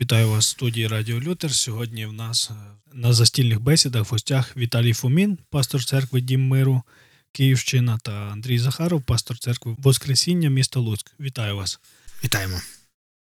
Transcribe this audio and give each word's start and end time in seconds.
Вітаю 0.00 0.30
вас 0.30 0.46
в 0.46 0.50
студії 0.50 0.86
Радіо 0.86 1.20
Лютер. 1.20 1.54
Сьогодні 1.54 2.06
в 2.06 2.12
нас 2.12 2.50
е, 2.50 2.54
на 2.92 3.12
застільних 3.12 3.60
бесідах 3.60 4.04
в 4.04 4.10
гостях 4.10 4.56
Віталій 4.56 4.92
Фомін, 4.92 5.38
пастор 5.50 5.84
церкви 5.84 6.20
Дім 6.20 6.48
Миру, 6.48 6.82
Київщина 7.32 7.98
та 7.98 8.12
Андрій 8.12 8.58
Захаров, 8.58 9.02
пастор 9.02 9.38
церкви 9.38 9.76
Воскресіння, 9.78 10.50
міста 10.50 10.80
Луцьк. 10.80 11.14
Вітаю 11.20 11.56
вас. 11.56 11.80
Вітаємо. 12.24 12.60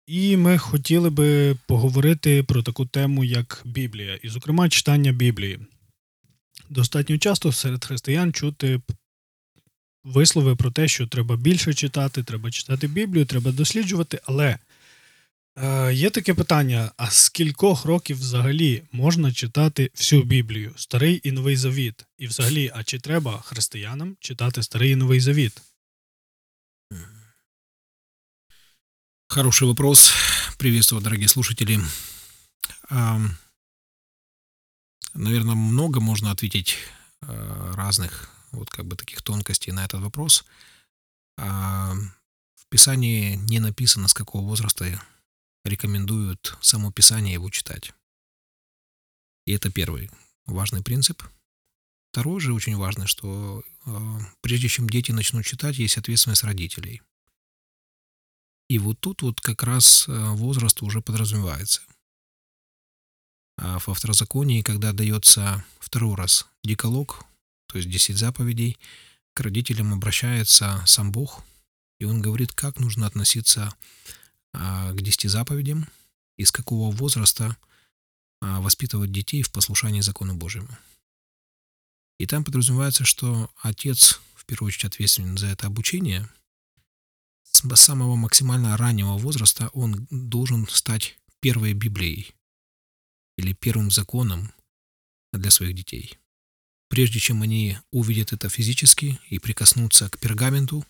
І 0.07 0.37
ми 0.37 0.57
хотіли 0.57 1.09
би 1.09 1.57
поговорити 1.67 2.43
про 2.43 2.63
таку 2.63 2.85
тему, 2.85 3.23
як 3.23 3.61
Біблія, 3.65 4.15
і, 4.15 4.29
зокрема, 4.29 4.69
читання 4.69 5.11
Біблії. 5.11 5.59
Достатньо 6.69 7.17
часто 7.17 7.51
серед 7.51 7.85
християн 7.85 8.33
чути 8.33 8.81
вислови 10.03 10.55
про 10.55 10.71
те, 10.71 10.87
що 10.87 11.07
треба 11.07 11.35
більше 11.37 11.73
читати, 11.73 12.23
треба 12.23 12.51
читати 12.51 12.87
Біблію, 12.87 13.25
треба 13.25 13.51
досліджувати, 13.51 14.21
але 14.25 14.57
е, 15.56 15.94
є 15.94 16.10
таке 16.10 16.34
питання: 16.34 16.92
а 16.96 17.10
з 17.10 17.28
кількох 17.28 17.84
років 17.84 18.18
взагалі 18.18 18.82
можна 18.92 19.32
читати 19.32 19.90
всю 19.94 20.22
Біблію, 20.22 20.72
Старий 20.76 21.20
і 21.24 21.32
Новий 21.32 21.56
Завіт? 21.56 22.06
І 22.18 22.26
взагалі, 22.26 22.72
а 22.74 22.84
чи 22.84 22.98
треба 22.98 23.40
християнам 23.40 24.16
читати 24.20 24.62
Старий 24.62 24.90
і 24.90 24.96
Новий 24.96 25.20
Завіт? 25.20 25.62
Хороший 29.28 29.68
вопрос. 29.68 30.12
Приветствую, 30.58 31.02
дорогие 31.02 31.28
слушатели. 31.28 31.78
Наверное, 35.14 35.54
много 35.54 36.00
можно 36.00 36.30
ответить 36.30 36.78
разных 37.22 38.30
вот 38.52 38.70
как 38.70 38.86
бы 38.86 38.96
таких 38.96 39.22
тонкостей 39.22 39.72
на 39.72 39.84
этот 39.84 40.00
вопрос. 40.00 40.44
В 41.36 42.66
Писании 42.68 43.36
не 43.36 43.60
написано, 43.60 44.08
с 44.08 44.14
какого 44.14 44.42
возраста 44.44 45.00
рекомендуют 45.65 46.57
само 46.61 46.91
Писание 46.91 47.33
его 47.33 47.49
читать. 47.49 47.93
И 49.45 49.51
это 49.51 49.71
первый 49.71 50.09
важный 50.45 50.83
принцип. 50.83 51.23
Второй 52.11 52.39
же 52.39 52.53
очень 52.53 52.77
важный, 52.77 53.07
что 53.07 53.63
прежде 54.41 54.69
чем 54.69 54.89
дети 54.89 55.11
начнут 55.11 55.45
читать, 55.45 55.77
есть 55.77 55.97
ответственность 55.97 56.43
родителей– 56.43 57.01
и 58.67 58.79
вот 58.79 58.99
тут 58.99 59.21
вот 59.21 59.41
как 59.41 59.63
раз 59.63 60.05
возраст 60.07 60.81
уже 60.81 61.01
подразумевается. 61.01 61.81
А 63.57 63.77
во 63.85 63.93
второзаконии, 63.93 64.63
когда 64.63 64.91
дается 64.91 65.63
второй 65.79 66.15
раз 66.15 66.47
деколог, 66.63 67.25
то 67.67 67.77
есть 67.77 67.89
10 67.89 68.17
заповедей, 68.17 68.77
к 69.33 69.41
родителям 69.41 69.93
обращается 69.93 70.83
сам 70.87 71.11
Бог, 71.11 71.43
и 71.99 72.05
он 72.05 72.21
говорит, 72.21 72.53
как 72.53 72.79
нужно 72.79 73.05
относиться 73.05 73.73
к 74.55 75.01
10 75.01 75.29
заповедям 75.29 75.87
и 76.37 76.45
с 76.45 76.51
какого 76.51 76.91
возраста 76.91 77.57
а, 78.41 78.61
воспитывать 78.61 79.11
детей 79.11 79.41
в 79.41 79.51
послушании 79.51 80.01
закону 80.01 80.35
Божьему. 80.35 80.69
И 82.19 82.25
там 82.25 82.43
подразумевается, 82.43 83.03
что 83.05 83.49
отец 83.61 84.19
в 84.35 84.45
первую 84.45 84.67
очередь 84.67 84.85
ответственен 84.85 85.37
за 85.37 85.47
это 85.47 85.67
обучение– 85.67 86.29
с 87.55 87.81
самого 87.81 88.15
максимально 88.15 88.75
раннего 88.75 89.17
возраста 89.17 89.69
он 89.73 90.07
должен 90.09 90.67
стать 90.67 91.17
первой 91.39 91.73
Библией 91.73 92.33
или 93.37 93.53
первым 93.53 93.89
законом 93.91 94.53
для 95.31 95.51
своих 95.51 95.73
детей. 95.73 96.17
Прежде 96.89 97.19
чем 97.19 97.41
они 97.41 97.77
увидят 97.91 98.33
это 98.33 98.49
физически 98.49 99.19
и 99.29 99.39
прикоснутся 99.39 100.09
к 100.09 100.19
пергаменту 100.19 100.85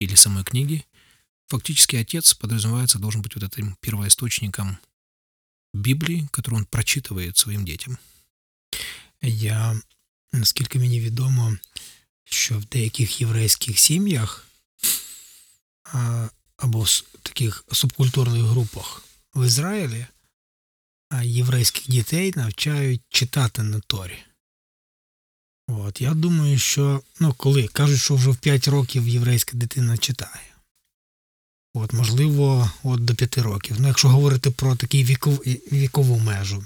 или 0.00 0.14
самой 0.14 0.44
книге, 0.44 0.84
фактически 1.47 1.95
отец, 1.95 2.33
подразумевается, 2.33 2.99
должен 2.99 3.21
быть 3.21 3.35
вот 3.35 3.43
этим 3.43 3.75
первоисточником 3.81 4.77
Біблії, 5.73 6.27
яку 6.37 6.55
він 6.55 6.65
прочитыває 6.65 7.35
своїм 7.35 7.65
дітям. 7.65 7.97
Я, 9.21 9.81
наскільки 10.33 10.79
мені 10.79 10.99
відомо, 10.99 11.57
що 12.23 12.59
в 12.59 12.65
деяких 12.65 13.21
єврейських 13.21 13.79
сім'ях 13.79 14.47
або 16.57 16.81
в 16.81 17.03
таких 17.23 17.65
субкультурних 17.71 18.43
групах 18.43 19.03
в 19.35 19.45
Ізраїлі 19.45 20.05
єврейських 21.23 21.89
дітей 21.89 22.33
навчають 22.35 23.01
читати 23.09 23.63
на 23.63 23.79
Торі. 23.79 24.17
От, 25.67 26.01
Я 26.01 26.13
думаю, 26.13 26.59
що 26.59 27.03
ну, 27.19 27.33
коли 27.33 27.67
кажуть, 27.67 28.01
що 28.01 28.15
вже 28.15 28.29
в 28.29 28.37
5 28.37 28.67
років 28.67 29.07
єврейська 29.07 29.57
дитина 29.57 29.97
читає. 29.97 30.52
От, 31.74 31.92
Можливо, 31.92 32.70
от 32.82 33.04
до 33.04 33.14
5 33.14 33.38
років. 33.38 33.76
Ну, 33.78 33.88
якщо 33.88 34.08
говорити 34.08 34.50
про 34.50 34.76
таку 34.76 34.96
віков, 34.96 35.34
вікову 35.72 36.18
межу. 36.18 36.64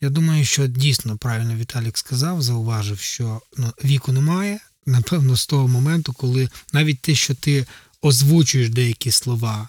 Я 0.00 0.10
думаю, 0.10 0.44
що 0.44 0.66
дійсно 0.66 1.16
правильно 1.16 1.56
Віталік 1.56 1.98
сказав, 1.98 2.42
зауважив, 2.42 3.00
що 3.00 3.40
ну, 3.56 3.72
віку 3.84 4.12
немає, 4.12 4.58
напевно, 4.86 5.36
з 5.36 5.46
того 5.46 5.68
моменту, 5.68 6.12
коли 6.12 6.48
навіть 6.72 7.00
те, 7.00 7.14
що 7.14 7.34
ти 7.34 7.66
озвучуєш 8.02 8.68
деякі 8.68 9.10
слова, 9.10 9.68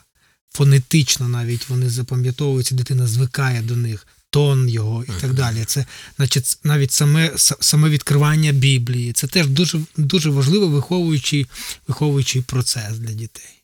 фонетично 0.50 1.28
навіть 1.28 1.70
вони 1.70 1.90
запам'ятовуються, 1.90 2.76
дитина 2.76 3.08
звикає 3.08 3.62
до 3.62 3.76
них, 3.76 4.08
тон 4.30 4.70
його 4.70 5.04
і 5.04 5.22
так 5.22 5.34
далі. 5.34 5.66
Це, 5.66 5.86
значить, 6.18 6.60
навіть 6.64 6.92
саме 6.92 7.34
саме 7.38 7.90
відкривання 7.90 8.52
Біблії. 8.52 9.14
Це 9.14 9.28
теж 9.28 9.48
дуже 9.48 9.80
дуже 9.98 10.30
важливий 10.30 10.70
виховуючий, 10.70 11.48
виховуючий 11.88 12.42
процес 12.42 12.98
для 12.98 13.14
дітей. 13.14 13.57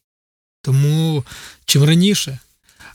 Тому 0.63 1.23
чим 1.65 1.83
раніше. 1.83 2.39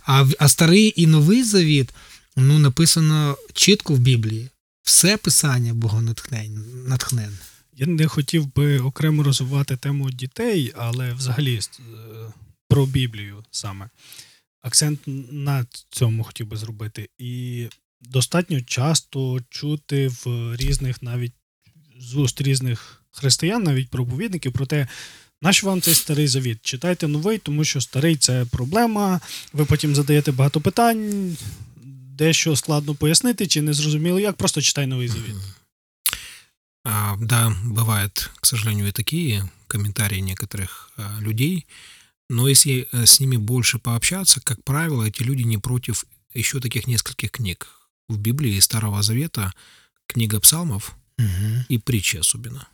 А 0.06 0.26
а 0.38 0.48
старий 0.48 0.92
і 0.96 1.06
новий 1.06 1.44
завіт 1.44 1.94
ну, 2.36 2.58
написано 2.58 3.36
чітко 3.52 3.94
в 3.94 3.98
Біблії. 3.98 4.48
Все 4.82 5.16
писання 5.16 5.74
богонатхненне. 5.74 7.38
Я 7.76 7.86
не 7.86 8.08
хотів 8.08 8.54
би 8.54 8.78
окремо 8.78 9.22
розвивати 9.22 9.76
тему 9.76 10.10
дітей, 10.10 10.72
але 10.76 11.12
взагалі 11.12 11.56
е, 11.56 11.62
про 12.68 12.86
Біблію 12.86 13.44
саме. 13.50 13.88
Акцент 14.62 15.00
на 15.32 15.66
цьому 15.90 16.24
хотів 16.24 16.46
би 16.46 16.56
зробити. 16.56 17.08
І 17.18 17.66
достатньо 18.00 18.60
часто 18.60 19.40
чути 19.50 20.08
в 20.08 20.56
різних 20.56 21.02
навіть 21.02 21.32
з 22.00 22.14
уст 22.14 22.40
різних 22.40 23.02
християн, 23.10 23.62
навіть 23.62 23.90
проповідників, 23.90 24.52
про 24.52 24.66
те, 24.66 24.88
наш 25.41 25.63
вам 25.63 25.81
цей 25.81 25.93
старий 25.93 26.27
завіт. 26.27 26.59
Читайте 26.61 27.07
новий, 27.07 27.37
тому 27.37 27.63
що 27.63 27.81
старий 27.81 28.15
це 28.15 28.45
проблема. 28.45 29.21
Ви 29.53 29.65
потім 29.65 29.95
задаєте 29.95 30.31
багато 30.31 30.61
питань, 30.61 31.37
дещо 32.17 32.55
складно 32.55 32.95
пояснити, 32.95 33.47
чи 33.47 33.61
не 33.61 33.73
зрозуміло 33.73 34.19
як, 34.19 34.35
просто 34.35 34.61
читай 34.61 34.87
новий 34.87 35.07
завіт. 35.07 35.35
А, 36.85 37.15
да, 37.21 37.55
бывают, 37.63 38.29
к 38.41 38.45
сожалению, 38.45 38.87
и 38.87 38.91
такие 38.91 39.49
комментарии 39.67 40.19
некоторых 40.19 40.91
а, 40.97 41.21
людей, 41.21 41.65
но 42.29 42.49
если 42.49 42.87
э, 42.91 43.05
с 43.05 43.19
ними 43.21 43.37
больше 43.37 43.79
пообщаться, 43.79 44.41
как 44.41 44.63
правило, 44.63 45.03
эти 45.03 45.23
люди 45.23 45.43
не 45.43 45.57
против 45.57 46.05
еще 46.33 46.59
таких 46.59 46.87
нескольких 46.87 47.31
книг. 47.31 47.67
В 48.09 48.17
Библии 48.17 48.59
Старого 48.59 49.01
Завета 49.01 49.53
книга 50.07 50.39
псалмов 50.39 50.95
угу. 51.17 51.65
и 51.69 51.77
притчи 51.77 52.17
особенно. 52.17 52.67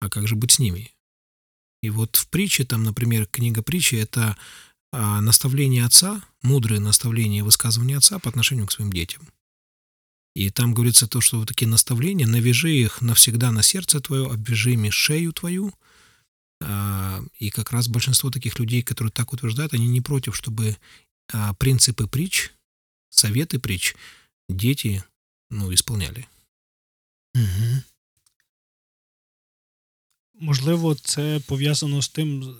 А 0.00 0.08
как 0.08 0.28
же 0.28 0.36
быть 0.36 0.52
с 0.52 0.58
ними? 0.58 0.92
И 1.81 1.89
вот 1.89 2.15
в 2.15 2.27
притче, 2.29 2.65
там, 2.65 2.83
например, 2.83 3.27
книга 3.27 3.61
притчи– 3.61 3.95
это 3.95 4.37
а, 4.91 5.21
наставление 5.21 5.85
отца, 5.85 6.21
мудрые 6.41 6.79
наставления 6.79 7.39
и 7.39 7.43
высказывания 7.43 7.97
отца 7.97 8.19
по 8.19 8.29
отношению 8.29 8.67
к 8.67 8.71
своим 8.71 8.91
детям. 8.91 9.27
И 10.35 10.49
там 10.49 10.73
говорится 10.73 11.07
то, 11.07 11.19
что 11.19 11.39
вот 11.39 11.47
такие 11.47 11.67
наставления, 11.67 12.27
навяжи 12.27 12.71
их 12.71 13.01
навсегда 13.01 13.51
на 13.51 13.63
сердце 13.63 13.99
твое, 13.99 14.27
обвяжи 14.27 14.73
ими 14.73 14.91
шею 14.91 15.33
твою. 15.33 15.73
И 17.39 17.49
как 17.49 17.71
раз 17.71 17.87
большинство 17.87 18.29
таких 18.29 18.59
людей, 18.59 18.83
которые 18.83 19.11
так 19.11 19.33
утверждают, 19.33 19.73
они 19.73 19.87
не 19.87 19.99
против, 20.01 20.35
чтобы 20.35 20.77
принципы 21.57 22.05
притч, 22.07 22.51
советы 23.09 23.57
притч 23.57 23.95
дети 24.47 25.03
ну, 25.49 25.73
исполняли. 25.73 26.27
Угу. 27.33 27.83
Можливо, 30.40 30.94
це 30.94 31.40
пов'язано 31.46 32.02
з 32.02 32.08
тим, 32.08 32.56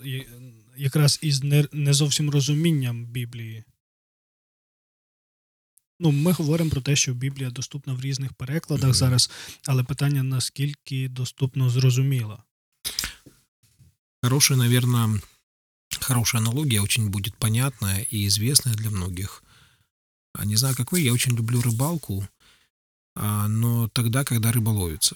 якраз 0.77 1.19
із 1.21 1.43
не 1.71 1.93
зовсім 1.93 2.29
розумінням 2.29 3.05
Біблії. 3.05 3.63
Ну, 5.99 6.11
ми 6.11 6.31
говоримо 6.31 6.69
про 6.69 6.81
те, 6.81 6.95
що 6.95 7.13
Біблія 7.13 7.49
доступна 7.49 7.93
в 7.93 8.01
різних 8.01 8.33
перекладах 8.33 8.89
mm-hmm. 8.89 8.93
зараз, 8.93 9.29
але 9.65 9.83
питання 9.83 10.23
наскільки 10.23 11.09
доступно 11.09 11.69
зрозуміло. 11.69 12.43
Хорошая, 14.23 14.57
наверное, 14.57 15.21
хорошая 16.01 16.41
аналогия, 16.41 16.81
очень 16.81 17.09
будет 17.09 17.35
понятная 17.35 18.05
и 18.13 18.25
известная 18.27 18.75
для 18.75 18.89
многих. 18.89 19.43
А 20.33 20.45
не 20.45 20.55
знаю, 20.55 20.75
как 20.75 20.91
вы, 20.91 21.01
я 21.01 21.13
очень 21.13 21.35
люблю 21.35 21.61
рыбалку, 21.61 22.27
но 23.15 23.89
тогда, 23.89 24.23
когда 24.23 24.51
рыба 24.51 24.69
ловится. 24.69 25.15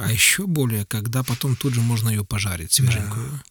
А 0.00 0.12
еще 0.12 0.46
более, 0.46 0.84
когда 0.86 1.22
потом 1.22 1.56
тут 1.56 1.74
же 1.74 1.80
можно 1.80 2.08
ее 2.08 2.24
пожарить 2.24 2.72
свеженькую. 2.72 3.42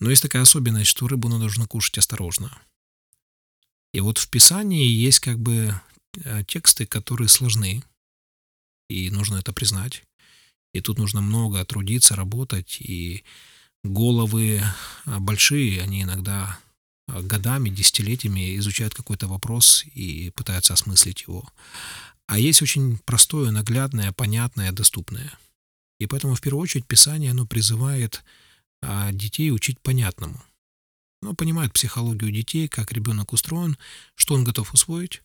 Но 0.00 0.10
есть 0.10 0.22
такая 0.22 0.42
особенность, 0.42 0.90
что 0.90 1.08
рыбу 1.08 1.28
нужно 1.28 1.66
кушать 1.66 1.98
осторожно. 1.98 2.56
И 3.92 4.00
вот 4.00 4.18
в 4.18 4.28
Писании 4.28 4.86
есть 4.86 5.20
как 5.20 5.38
бы 5.38 5.74
э, 6.24 6.44
тексты, 6.44 6.86
которые 6.86 7.28
сложны, 7.28 7.82
и 8.88 9.10
нужно 9.10 9.36
это 9.36 9.52
признать. 9.52 10.04
И 10.74 10.80
тут 10.80 10.98
нужно 10.98 11.20
много 11.20 11.64
трудиться, 11.64 12.14
работать, 12.14 12.78
и 12.80 13.24
головы 13.84 14.62
а, 15.06 15.20
большие, 15.20 15.82
они 15.82 16.02
иногда 16.02 16.58
а, 17.06 17.22
годами, 17.22 17.70
десятилетиями 17.70 18.56
изучают 18.58 18.94
какой-то 18.94 19.28
вопрос 19.28 19.84
и 19.94 20.30
пытаются 20.30 20.74
осмыслить 20.74 21.22
его. 21.22 21.48
А 22.26 22.38
есть 22.38 22.60
очень 22.60 22.98
простое, 22.98 23.50
наглядное, 23.50 24.12
понятное, 24.12 24.72
доступное. 24.72 25.32
И 25.99 26.07
поэтому 26.07 26.35
в 26.35 26.41
первую 26.41 26.63
очередь 26.63 26.85
Писание 26.85 27.31
оно 27.31 27.45
призывает 27.45 28.23
а, 28.81 29.11
детей 29.11 29.51
учить 29.51 29.79
понятному. 29.79 30.43
Оно 31.21 31.33
понимает 31.33 31.71
психологию 31.71 32.31
детей, 32.31 32.67
как 32.67 32.91
ребенок 32.91 33.31
устроен, 33.31 33.77
что 34.15 34.35
он 34.35 34.43
готов 34.43 34.73
усвоить. 34.73 35.21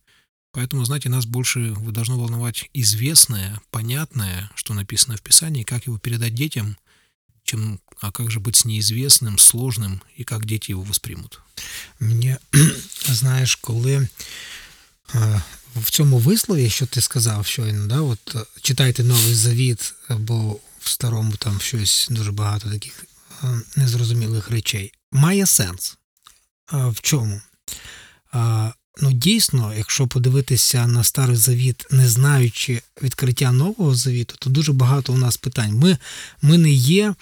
Поэтому, 0.52 0.84
знаете, 0.84 1.08
нас 1.08 1.26
больше 1.26 1.74
должно 1.74 2.18
волновать 2.18 2.70
известное, 2.72 3.60
понятное, 3.70 4.50
что 4.54 4.74
написано 4.74 5.16
в 5.16 5.22
Писании, 5.22 5.64
как 5.64 5.86
его 5.86 5.98
передать 5.98 6.34
детям, 6.34 6.78
чем 7.42 7.80
а 8.00 8.12
как 8.12 8.30
же 8.30 8.40
быть 8.40 8.56
с 8.56 8.64
неизвестним, 8.64 9.38
сложним 9.38 10.00
і 10.16 10.26
як 10.30 10.46
діти 10.46 10.72
його 10.72 10.84
восприймуть. 10.84 11.38
Мені, 12.00 12.36
знаєш, 13.06 13.56
коли 13.56 14.08
в 15.75 15.89
цьому 15.91 16.17
вислові, 16.17 16.69
що 16.69 16.85
ти 16.85 17.01
сказав 17.01 17.45
щойно, 17.45 17.87
да, 17.87 18.01
от 18.01 18.35
читайте 18.61 19.03
Новий 19.03 19.33
Завіт, 19.33 19.93
бо 20.09 20.59
в 20.79 20.89
старому 20.89 21.31
там 21.31 21.59
щось 21.59 22.07
дуже 22.11 22.31
багато 22.31 22.69
таких 22.69 23.05
незрозумілих 23.75 24.49
речей, 24.49 24.93
має 25.11 25.45
сенс. 25.45 25.97
В 26.71 27.01
чому? 27.01 27.41
Ну, 29.01 29.11
дійсно, 29.11 29.73
якщо 29.77 30.07
подивитися 30.07 30.87
на 30.87 31.03
старий 31.03 31.35
завіт, 31.35 31.85
не 31.91 32.09
знаючи 32.09 32.81
відкриття 33.01 33.51
нового 33.51 33.95
завіту, 33.95 34.35
то 34.39 34.49
дуже 34.49 34.73
багато 34.73 35.13
у 35.13 35.17
нас 35.17 35.37
питань. 35.37 35.73
Ми 35.73 35.97
ми, 36.41 36.57
не 36.57 36.71
є 36.71 37.13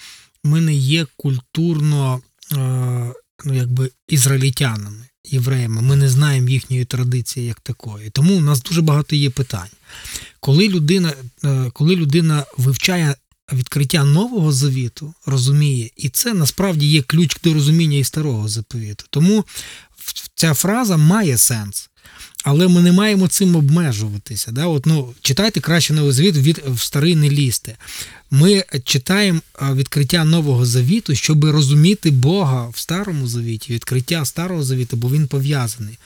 ми 0.44 0.62
не 0.62 0.74
є 0.74 1.06
культурно 1.18 2.22
е, 2.52 3.14
ну, 3.46 3.54
якби 3.54 3.92
ізраїльтянами, 4.08 5.06
євреями. 5.26 5.82
Ми 5.82 5.96
не 5.96 6.10
знаємо 6.10 6.50
їхньої 6.50 6.86
традиції 6.86 7.46
як 7.46 7.60
такої. 7.60 8.10
Тому 8.10 8.38
у 8.38 8.42
нас 8.42 8.62
дуже 8.62 8.82
багато 8.82 9.16
є 9.16 9.30
питань. 9.30 9.70
Коли 10.40 10.70
людина, 10.70 11.14
е, 11.44 11.72
Коли 11.74 11.96
людина 11.96 12.46
вивчає 12.58 13.16
відкриття 13.54 14.04
нового 14.04 14.52
завіту, 14.52 15.14
розуміє, 15.26 15.90
і 15.98 16.10
це 16.10 16.34
насправді 16.34 16.88
є 16.88 17.02
ключ 17.02 17.38
до 17.44 17.54
розуміння 17.54 17.98
і 17.98 18.04
старого 18.04 18.48
заповіту. 18.48 19.06
Тому 19.10 19.46
ця 20.36 20.54
фраза 20.54 20.98
має 20.98 21.38
сенс. 21.38 21.90
Але 22.44 22.68
ми 22.68 22.82
не 22.82 22.92
маємо 22.92 23.28
цим 23.28 23.56
обмежуватися. 23.56 24.52
Да? 24.52 24.66
От, 24.66 24.86
ну, 24.86 25.14
Читайте 25.22 25.60
краще 25.60 25.94
новий 25.94 26.12
завіт 26.12 26.38
від 26.38 26.62
в 26.68 26.82
старий 26.82 27.16
не 27.16 27.30
лізьте. 27.30 27.78
Ми 28.32 28.64
читаємо 28.84 29.42
відкриття 29.62 30.26
Нового 30.26 30.66
Завіту, 30.66 31.16
щоб 31.16 31.46
розуміти 31.46 32.12
Бога 32.12 32.70
в 32.70 32.78
Старому 32.78 33.28
Завіті, 33.28 33.74
відкриття 33.74 34.26
Старого 34.26 34.64
Завіту, 34.64 34.98
бо 34.98 35.10
він 35.10 35.28
пов'язаний. 35.28 35.98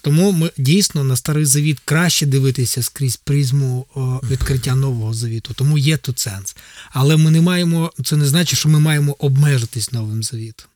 Тому 0.00 0.32
ми 0.32 0.50
дійсно 0.56 1.04
на 1.04 1.16
старий 1.16 1.44
завіт 1.44 1.78
краще 1.84 2.26
дивитися 2.26 2.82
скрізь 2.82 3.16
призму 3.16 3.86
відкриття 4.30 4.74
Нового 4.74 5.14
Завіту. 5.14 5.54
Тому 5.54 5.78
є 5.78 5.96
тут 5.96 6.18
сенс. 6.18 6.56
Але 6.90 7.16
ми 7.16 7.30
не 7.30 7.40
маємо, 7.40 7.92
це 8.04 8.16
не 8.16 8.26
значить, 8.26 8.58
що 8.58 8.68
ми 8.68 8.80
маємо 8.80 9.16
обмежитись 9.18 9.92
новим 9.92 10.22
завітом. 10.22 10.66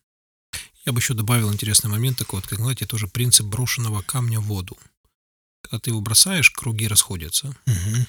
Я 0.85 0.93
бы 0.93 1.01
еще 1.01 1.15
добавил 1.15 1.53
интересный 1.53 1.91
момент 1.91 2.19
такой, 2.19 2.41
вот, 2.41 2.47
как 2.47 2.59
знаете, 2.59 2.87
тоже 2.87 3.09
принцип 3.09 3.47
брошенного 3.47 4.03
камня 4.03 4.41
в 4.41 4.45
воду. 4.45 4.77
Когда 5.63 5.79
ты 5.79 5.91
его 5.91 6.01
бросаешь, 6.01 6.51
круги 6.51 6.87
расходятся. 6.87 7.57
Угу. 7.67 8.07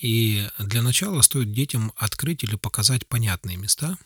И 0.00 0.48
для 0.58 0.82
начала 0.82 1.20
стоит 1.22 1.52
детям 1.52 1.92
открыть 1.96 2.42
или 2.42 2.56
показать 2.56 3.06
понятные 3.06 3.56
места, 3.56 3.98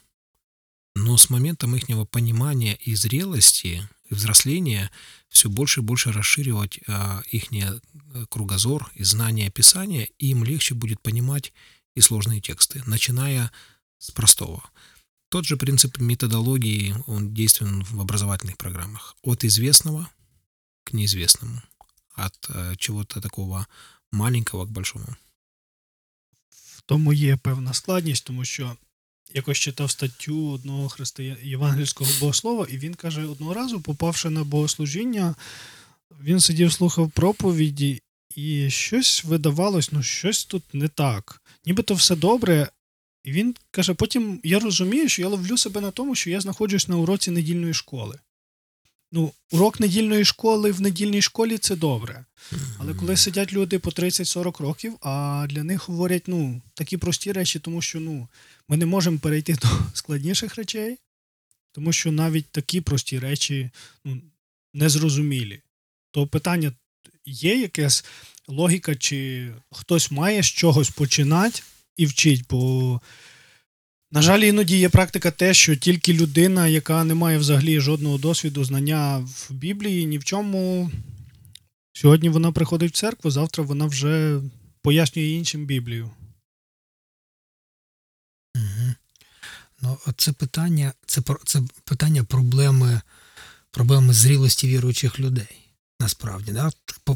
но 0.94 1.16
с 1.16 1.30
моментом 1.30 1.76
их 1.76 1.84
понимания 2.10 2.74
и 2.76 2.94
зрелости, 2.94 3.88
и 4.08 4.14
взросления 4.14 4.90
все 5.28 5.48
больше 5.48 5.80
и 5.80 5.82
больше 5.84 6.12
расширивать 6.12 6.80
а, 6.88 7.22
их 7.30 7.44
кругозор 8.28 8.90
и 8.94 9.04
знание 9.04 9.50
Писания, 9.50 10.08
и 10.18 10.28
им 10.28 10.42
легче 10.42 10.74
будет 10.74 11.00
понимать 11.00 11.52
и 11.94 12.00
сложные 12.00 12.40
тексты, 12.40 12.82
начиная 12.86 13.52
с 13.98 14.10
простого. 14.10 14.68
Тот 15.30 15.46
же 15.46 15.56
принцип 15.56 15.98
методологии, 15.98 16.94
он 17.06 17.32
действенен 17.32 17.84
в 17.84 18.00
образовательных 18.00 18.56
программах. 18.56 19.16
От 19.22 19.44
известного 19.44 20.10
к 20.84 20.92
неизвестному. 20.92 21.62
От 22.16 22.34
э, 22.48 22.74
чего-то 22.76 23.20
такого 23.20 23.66
маленького 24.10 24.66
к 24.66 24.70
большому. 24.70 25.16
В 26.50 26.82
тому 26.86 27.12
є 27.12 27.36
певна 27.36 27.74
складність, 27.74 28.24
тому 28.24 28.44
що 28.44 28.76
якось 29.34 29.58
читав 29.58 29.90
статтю 29.90 30.50
одного 30.50 30.88
християн 30.88 31.36
євангельського 31.42 32.10
богослова, 32.20 32.66
і 32.70 32.78
він 32.78 32.94
каже, 32.94 33.24
одного 33.24 33.54
разу, 33.54 33.80
попавши 33.80 34.30
на 34.30 34.44
богослужіння, 34.44 35.34
він 36.22 36.40
сидів, 36.40 36.72
слухав 36.72 37.10
проповіді, 37.10 38.02
і 38.36 38.70
щось 38.70 39.24
видавалось, 39.24 39.92
ну 39.92 40.02
щось 40.02 40.44
тут 40.44 40.74
не 40.74 40.88
так. 40.88 41.42
Нібито 41.66 41.94
все 41.94 42.16
добре, 42.16 42.68
і 43.24 43.32
він 43.32 43.54
каже: 43.70 43.94
потім 43.94 44.40
я 44.44 44.58
розумію, 44.58 45.08
що 45.08 45.22
я 45.22 45.28
ловлю 45.28 45.58
себе 45.58 45.80
на 45.80 45.90
тому, 45.90 46.14
що 46.14 46.30
я 46.30 46.40
знаходжусь 46.40 46.88
на 46.88 46.96
уроці 46.96 47.30
недільної 47.30 47.74
школи. 47.74 48.18
Ну, 49.12 49.32
урок 49.50 49.80
недільної 49.80 50.24
школи 50.24 50.72
в 50.72 50.80
недільній 50.80 51.22
школі 51.22 51.58
це 51.58 51.76
добре. 51.76 52.24
Але 52.78 52.94
коли 52.94 53.16
сидять 53.16 53.52
люди 53.52 53.78
по 53.78 53.90
30-40 53.90 54.62
років, 54.62 54.96
а 55.00 55.46
для 55.50 55.64
них 55.64 55.88
говорять 55.88 56.22
ну, 56.28 56.62
такі 56.74 56.96
прості 56.96 57.32
речі, 57.32 57.58
тому 57.58 57.82
що 57.82 58.00
ну, 58.00 58.28
ми 58.68 58.76
не 58.76 58.86
можемо 58.86 59.18
перейти 59.18 59.54
до 59.54 59.68
складніших 59.94 60.56
речей, 60.56 60.98
тому 61.72 61.92
що 61.92 62.12
навіть 62.12 62.46
такі 62.46 62.80
прості 62.80 63.18
речі 63.18 63.70
ну, 64.04 64.22
незрозумілі. 64.74 65.60
То 66.10 66.26
питання 66.26 66.72
є 67.24 67.60
якась 67.60 68.04
логіка, 68.48 68.96
чи 68.96 69.50
хтось 69.70 70.10
має 70.10 70.42
з 70.42 70.46
чогось 70.46 70.90
починати, 70.90 71.62
і 72.00 72.06
вчить. 72.06 72.44
Бо, 72.50 73.00
на 74.10 74.22
жаль, 74.22 74.40
іноді 74.40 74.78
є 74.78 74.88
практика 74.88 75.30
те, 75.30 75.54
що 75.54 75.76
тільки 75.76 76.12
людина, 76.12 76.68
яка 76.68 77.04
не 77.04 77.14
має 77.14 77.38
взагалі 77.38 77.80
жодного 77.80 78.18
досвіду, 78.18 78.64
знання 78.64 79.18
в 79.18 79.46
Біблії, 79.50 80.06
ні 80.06 80.18
в 80.18 80.24
чому. 80.24 80.90
Сьогодні 81.92 82.28
вона 82.28 82.52
приходить 82.52 82.92
в 82.92 82.96
церкву, 82.96 83.30
завтра 83.30 83.64
вона 83.64 83.86
вже 83.86 84.40
пояснює 84.82 85.26
іншим 85.26 85.66
Біблію. 85.66 86.10
Угу. 88.56 88.94
Ну, 89.82 89.98
це 90.16 90.32
питання 90.32 90.92
це, 91.06 91.22
це 91.44 91.62
питання 91.84 92.24
проблеми 92.24 93.00
проблеми 93.70 94.12
зрілості 94.12 94.68
віруючих 94.68 95.20
людей. 95.20 95.68
Насправді, 96.00 96.52
да? 96.52 96.70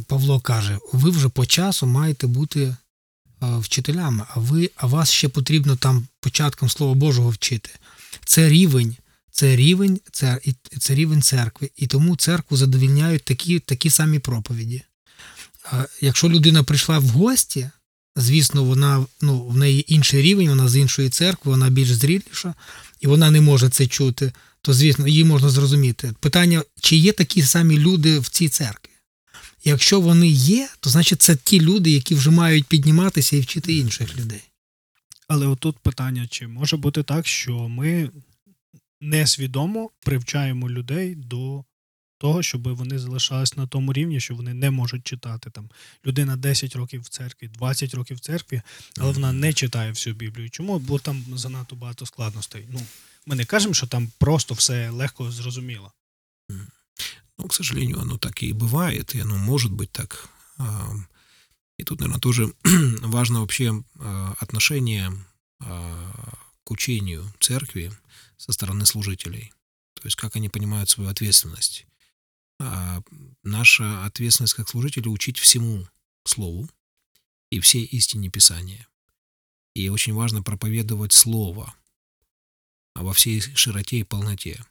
Павло 0.09 0.41
каже: 0.41 0.79
ви 0.93 1.11
вже 1.11 1.29
по 1.29 1.47
часу 1.47 1.87
маєте 1.87 2.27
бути 2.27 2.77
вчителями, 3.41 4.25
а 4.35 4.41
ви, 4.41 4.71
а 4.77 4.87
вас 4.87 5.11
ще 5.11 5.29
потрібно 5.29 5.77
там 5.77 6.07
початком 6.21 6.69
Слова 6.69 6.95
Божого 6.95 7.31
вчити. 7.31 7.71
Це 8.25 8.49
рівень, 8.49 8.97
це 9.31 9.57
рівень, 9.57 10.01
це, 10.13 10.41
це 10.79 10.95
рівень 10.95 11.23
церкви. 11.23 11.71
І 11.77 11.87
тому 11.87 12.17
церкву 12.17 12.57
задовільняють 12.57 13.25
такі 13.25 13.59
такі 13.59 13.91
самі 13.91 14.19
проповіді. 14.19 14.83
Якщо 16.01 16.29
людина 16.29 16.63
прийшла 16.63 16.99
в 16.99 17.05
гості, 17.05 17.71
звісно, 18.17 18.65
вона 18.65 19.07
ну, 19.21 19.47
в 19.47 19.57
неї 19.57 19.95
інший 19.95 20.23
рівень, 20.23 20.49
вона 20.49 20.69
з 20.69 20.77
іншої 20.77 21.09
церкви, 21.09 21.51
вона 21.51 21.71
більш 21.71 21.89
зріліша, 21.93 22.55
і 23.01 23.07
вона 23.07 23.31
не 23.31 23.41
може 23.41 23.69
це 23.69 23.87
чути, 23.87 24.33
то 24.63 24.75
звісно, 24.75 25.09
її 25.09 25.25
можна 25.25 25.49
зрозуміти. 25.49 26.15
Питання, 26.21 26.63
чи 26.81 26.97
є 26.97 27.13
такі 27.13 27.43
самі 27.43 27.79
люди 27.79 28.19
в 28.19 28.29
цій 28.29 28.49
церкві? 28.49 28.94
Якщо 29.65 30.01
вони 30.01 30.29
є, 30.29 30.69
то 30.81 30.91
значить 30.91 31.23
це 31.23 31.37
ті 31.37 31.61
люди, 31.61 31.91
які 31.91 32.15
вже 32.15 32.31
мають 32.31 32.67
підніматися 32.67 33.37
і 33.37 33.41
вчити 33.41 33.75
інших 33.75 34.19
людей. 34.19 34.43
Але 35.29 35.47
отут 35.47 35.79
питання: 35.79 36.27
чи 36.31 36.47
може 36.47 36.77
бути 36.77 37.03
так, 37.03 37.27
що 37.27 37.69
ми 37.69 38.11
несвідомо 39.01 39.91
привчаємо 40.01 40.71
людей 40.71 41.15
до 41.15 41.65
того, 42.19 42.43
щоб 42.43 42.69
вони 42.69 42.99
залишались 42.99 43.57
на 43.57 43.67
тому 43.67 43.93
рівні, 43.93 44.21
що 44.21 44.35
вони 44.35 44.55
не 44.55 44.71
можуть 44.71 45.07
читати 45.07 45.51
там 45.51 45.71
людина 46.07 46.37
10 46.37 46.77
років 46.77 47.01
в 47.01 47.09
церкві, 47.09 47.49
20 47.49 47.95
років 47.95 48.17
в 48.17 48.21
церкві, 48.21 48.63
але 48.99 49.13
вона 49.13 49.33
не 49.33 49.53
читає 49.53 49.91
всю 49.91 50.17
Біблію. 50.17 50.51
Чому? 50.51 50.79
Бо 50.79 50.99
там 50.99 51.25
занадто 51.35 51.77
багато 51.77 52.07
складностей. 52.07 52.67
Ну, 52.73 52.81
ми 53.27 53.37
не 53.37 53.45
кажемо, 53.45 53.75
що 53.75 53.87
там 53.87 54.11
просто 54.19 54.55
все 54.55 54.91
легко 54.91 55.31
зрозуміло. 55.31 55.93
Но, 57.39 57.49
к 57.49 57.55
сожалению, 57.55 58.01
оно 58.01 58.19
так 58.19 58.43
и 58.43 58.53
бывает, 58.53 59.15
и 59.15 59.21
оно 59.21 59.37
может 59.37 59.73
быть 59.73 59.91
так. 59.93 60.29
И 61.79 61.85
тут, 61.85 62.01
наверное, 62.01 62.21
тоже 62.21 62.55
важно 63.03 63.41
вообще 63.41 63.85
а, 63.99 64.37
отношение 64.39 65.13
а, 65.61 66.39
к 66.63 66.71
учению 66.71 67.33
церкви 67.41 67.93
со 68.37 68.53
стороны 68.53 68.87
служителей. 68.87 69.53
То 69.95 70.07
есть 70.07 70.17
как 70.17 70.37
они 70.37 70.49
понимают 70.49 70.89
свою 70.89 71.11
ответственность. 71.11 71.87
а, 72.61 73.03
наша 73.43 74.05
ответственность 74.05 74.55
как 74.55 74.69
служителя 74.69 75.11
учить 75.11 75.39
всему 75.39 75.87
Слову 76.27 76.69
и 77.51 77.61
всей 77.61 77.85
истине 77.85 78.31
Писания. 78.31 78.89
И 79.75 79.89
очень 79.89 80.15
важно 80.15 80.43
проповедовать 80.43 81.13
Слово 81.13 81.75
во 82.95 83.13
всей 83.13 83.41
широте 83.41 83.99
и 83.99 84.05
полноте 84.05 84.65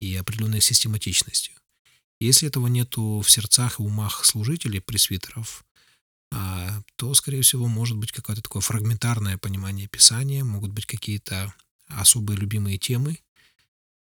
и 0.00 0.14
определенной 0.14 0.60
систематичностью. 0.60 1.55
Если 2.19 2.47
этого 2.47 2.67
нету 2.67 3.21
в 3.21 3.29
сердцах 3.29 3.79
и 3.79 3.83
умах 3.83 4.25
служителей, 4.25 4.79
пресвитеров, 4.79 5.65
а, 6.31 6.81
то, 6.95 7.13
скорее 7.13 7.41
всего, 7.41 7.67
может 7.67 7.97
быть 7.97 8.11
какое-то 8.11 8.41
такое 8.41 8.61
фрагментарное 8.61 9.37
понимание 9.37 9.87
Писания, 9.87 10.43
могут 10.43 10.71
быть 10.71 10.85
какие-то 10.85 11.53
особые 11.87 12.37
любимые 12.37 12.77
темы 12.77 13.19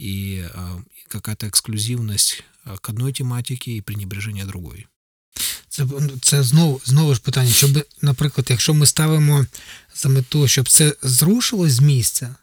и 0.00 0.48
а, 0.54 0.82
какая-то 1.08 1.48
эксклюзивность 1.48 2.42
а, 2.64 2.78
к 2.78 2.88
одной 2.88 3.12
тематике 3.12 3.72
і 3.72 3.80
пренебреження 3.82 4.44
другої. 4.44 4.86
Це, 5.68 5.86
це 6.22 6.42
знову, 6.42 6.80
знову 6.84 7.14
ж 7.14 7.20
питання, 7.20 7.50
щоб, 7.50 7.86
наприклад, 8.02 8.46
якщо 8.50 8.74
ми 8.74 8.86
ставимо 8.86 9.46
за 9.94 10.08
мету, 10.08 10.48
щоб 10.48 10.68
це 10.68 10.96
зрушилось 11.02 11.72
з 11.72 11.80
місця, 11.80 12.36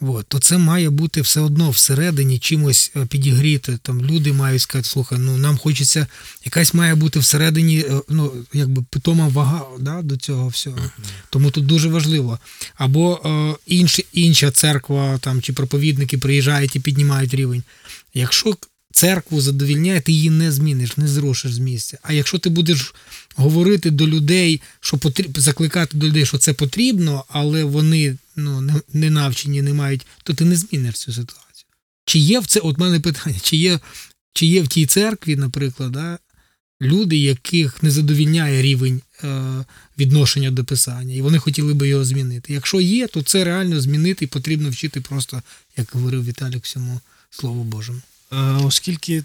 от, 0.00 0.26
то 0.28 0.38
це 0.38 0.58
має 0.58 0.90
бути 0.90 1.20
все 1.20 1.40
одно 1.40 1.70
всередині 1.70 2.38
чимось 2.38 2.92
е, 2.96 3.06
підігріти. 3.06 3.78
Там 3.82 4.04
люди 4.04 4.32
мають 4.32 4.62
сказати, 4.62 4.88
слухай, 4.88 5.18
ну 5.18 5.36
нам 5.36 5.58
хочеться, 5.58 6.06
якась 6.44 6.74
має 6.74 6.94
бути 6.94 7.18
всередині, 7.18 7.78
е, 7.78 8.00
ну, 8.08 8.32
якби 8.52 8.84
питома 8.90 9.28
вага 9.28 9.64
да, 9.80 10.02
до 10.02 10.16
цього 10.16 10.48
всього. 10.48 10.78
Тому 11.30 11.50
тут 11.50 11.66
дуже 11.66 11.88
важливо. 11.88 12.38
Або 12.74 13.20
е, 13.24 13.54
інші, 13.66 14.06
інша 14.12 14.50
церква 14.50 15.18
там, 15.18 15.42
чи 15.42 15.52
проповідники 15.52 16.18
приїжджають 16.18 16.76
і 16.76 16.80
піднімають 16.80 17.34
рівень. 17.34 17.62
Якщо 18.14 18.54
церкву 18.94 19.40
задовільняє, 19.40 20.00
ти 20.00 20.12
її 20.12 20.30
не 20.30 20.52
зміниш, 20.52 20.96
не 20.96 21.08
зрушиш 21.08 21.54
з 21.54 21.58
місця. 21.58 21.98
А 22.02 22.12
якщо 22.12 22.38
ти 22.38 22.50
будеш 22.50 22.94
говорити 23.36 23.90
до 23.90 24.08
людей, 24.08 24.60
що 24.80 24.96
потрібно, 24.96 25.42
закликати 25.42 25.96
до 25.96 26.06
людей, 26.06 26.26
що 26.26 26.38
це 26.38 26.52
потрібно, 26.52 27.24
але 27.28 27.64
вони 27.64 28.16
ну, 28.36 28.60
не, 28.60 28.74
не 28.92 29.10
навчені, 29.10 29.62
не 29.62 29.74
мають, 29.74 30.06
то 30.22 30.34
ти 30.34 30.44
не 30.44 30.56
зміниш 30.56 30.94
цю 30.94 31.12
ситуацію. 31.12 31.66
Чи 32.04 32.18
є 32.18 32.40
в 32.40 32.46
це, 32.46 32.60
от 32.60 32.78
мене 32.78 33.00
питання, 33.00 33.36
чи 33.42 33.56
є, 33.56 33.80
чи 34.32 34.46
є 34.46 34.62
в 34.62 34.68
тій 34.68 34.86
церкві, 34.86 35.36
наприклад, 35.36 35.92
да, 35.92 36.18
люди, 36.82 37.16
яких 37.16 37.82
не 37.82 37.90
задовільняє 37.90 38.62
рівень 38.62 39.00
е, 39.24 39.64
відношення 39.98 40.50
до 40.50 40.64
писання, 40.64 41.14
і 41.14 41.20
вони 41.20 41.38
хотіли 41.38 41.74
би 41.74 41.88
його 41.88 42.04
змінити. 42.04 42.52
Якщо 42.52 42.80
є, 42.80 43.06
то 43.06 43.22
це 43.22 43.44
реально 43.44 43.80
змінити 43.80 44.24
і 44.24 44.28
потрібно 44.28 44.70
вчити 44.70 45.00
просто, 45.00 45.42
як 45.76 45.90
говорив 45.92 46.24
Віталік, 46.24 46.64
всьому 46.64 47.00
Слову 47.30 47.64
Божому. 47.64 48.00
Е, 48.32 48.36
Оскільки 48.64 49.24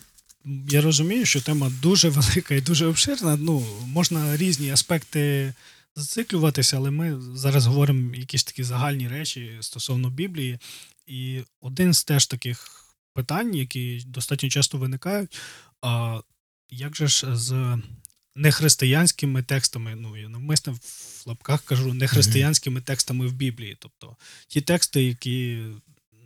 я 0.69 0.81
розумію, 0.81 1.25
що 1.25 1.41
тема 1.41 1.71
дуже 1.81 2.09
велика 2.09 2.55
і 2.55 2.61
дуже 2.61 2.85
обширна, 2.85 3.37
ну, 3.41 3.65
можна 3.87 4.37
різні 4.37 4.71
аспекти 4.71 5.53
зациклюватися, 5.95 6.77
але 6.77 6.91
ми 6.91 7.21
зараз 7.21 7.65
говоримо 7.65 8.15
якісь 8.15 8.43
такі 8.43 8.63
загальні 8.63 9.07
речі 9.07 9.57
стосовно 9.61 10.09
Біблії. 10.09 10.59
І 11.07 11.41
один 11.61 11.93
з 11.93 12.03
теж 12.03 12.27
таких 12.27 12.85
питань, 13.13 13.55
які 13.55 14.03
достатньо 14.05 14.49
часто 14.49 14.77
виникають, 14.77 15.37
а 15.81 16.21
як 16.69 16.95
же 16.95 17.07
ж 17.07 17.35
з 17.35 17.79
нехристиянськими 18.35 19.43
текстами, 19.43 19.95
ну 19.95 20.17
я 20.17 20.29
навмисно 20.29 20.73
в 20.73 21.23
лапках 21.25 21.63
кажу, 21.63 21.93
нехристиянськими 21.93 22.81
текстами 22.81 23.27
в 23.27 23.33
Біблії, 23.33 23.77
тобто 23.79 24.17
ті 24.47 24.61
тексти, 24.61 25.03
які 25.03 25.63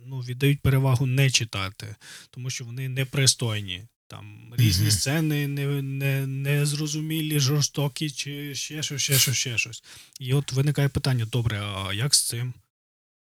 ну, 0.06 0.18
віддають 0.20 0.60
перевагу 0.60 1.06
не 1.06 1.30
читати, 1.30 1.96
тому 2.30 2.50
що 2.50 2.64
вони 2.64 2.88
непристойні. 2.88 3.84
Там 4.08 4.54
різні 4.56 4.86
Мгм. 4.86 4.92
сцени 4.92 5.48
не, 5.48 5.82
не, 5.82 6.26
незрозумілі, 6.26 7.40
жорстокі, 7.40 8.10
чи 8.10 8.54
ще 8.54 8.82
щось, 8.82 9.02
ще 9.02 9.18
щось, 9.18 9.36
ще 9.36 9.58
щось. 9.58 9.84
І 10.20 10.34
от 10.34 10.52
виникає 10.52 10.88
питання: 10.88 11.26
добре, 11.26 11.60
а 11.60 11.92
як 11.92 12.14
з 12.14 12.22
цим? 12.22 12.54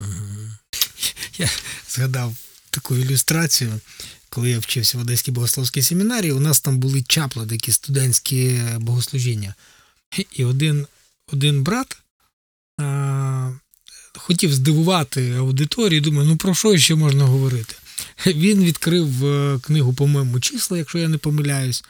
Мгм. 0.00 0.52
згадав 1.88 2.36
таку 2.70 2.96
ілюстрацію, 2.96 3.80
коли 4.28 4.50
я 4.50 4.58
вчився 4.58 4.98
в 4.98 5.00
Одеській 5.00 5.30
богословській 5.30 5.82
семінарії, 5.82 6.32
у 6.32 6.40
нас 6.40 6.60
там 6.60 6.78
були 6.78 7.02
чапли, 7.02 7.46
такі 7.46 7.72
студентські 7.72 8.60
богослужіння. 8.78 9.54
І 10.32 10.44
один, 10.44 10.86
один 11.32 11.62
брат 11.62 11.96
а, 12.80 13.52
хотів 14.14 14.54
здивувати 14.54 15.32
аудиторію, 15.32 16.00
думаю, 16.00 16.28
ну 16.28 16.36
про 16.36 16.54
що 16.54 16.78
ще 16.78 16.94
можна 16.94 17.24
говорити? 17.24 17.74
Він 18.26 18.64
відкрив 18.64 19.26
е, 19.26 19.58
книгу, 19.62 19.94
по-моєму, 19.94 20.40
числа, 20.40 20.78
якщо 20.78 20.98
я 20.98 21.08
не 21.08 21.18
помиляюсь, 21.18 21.84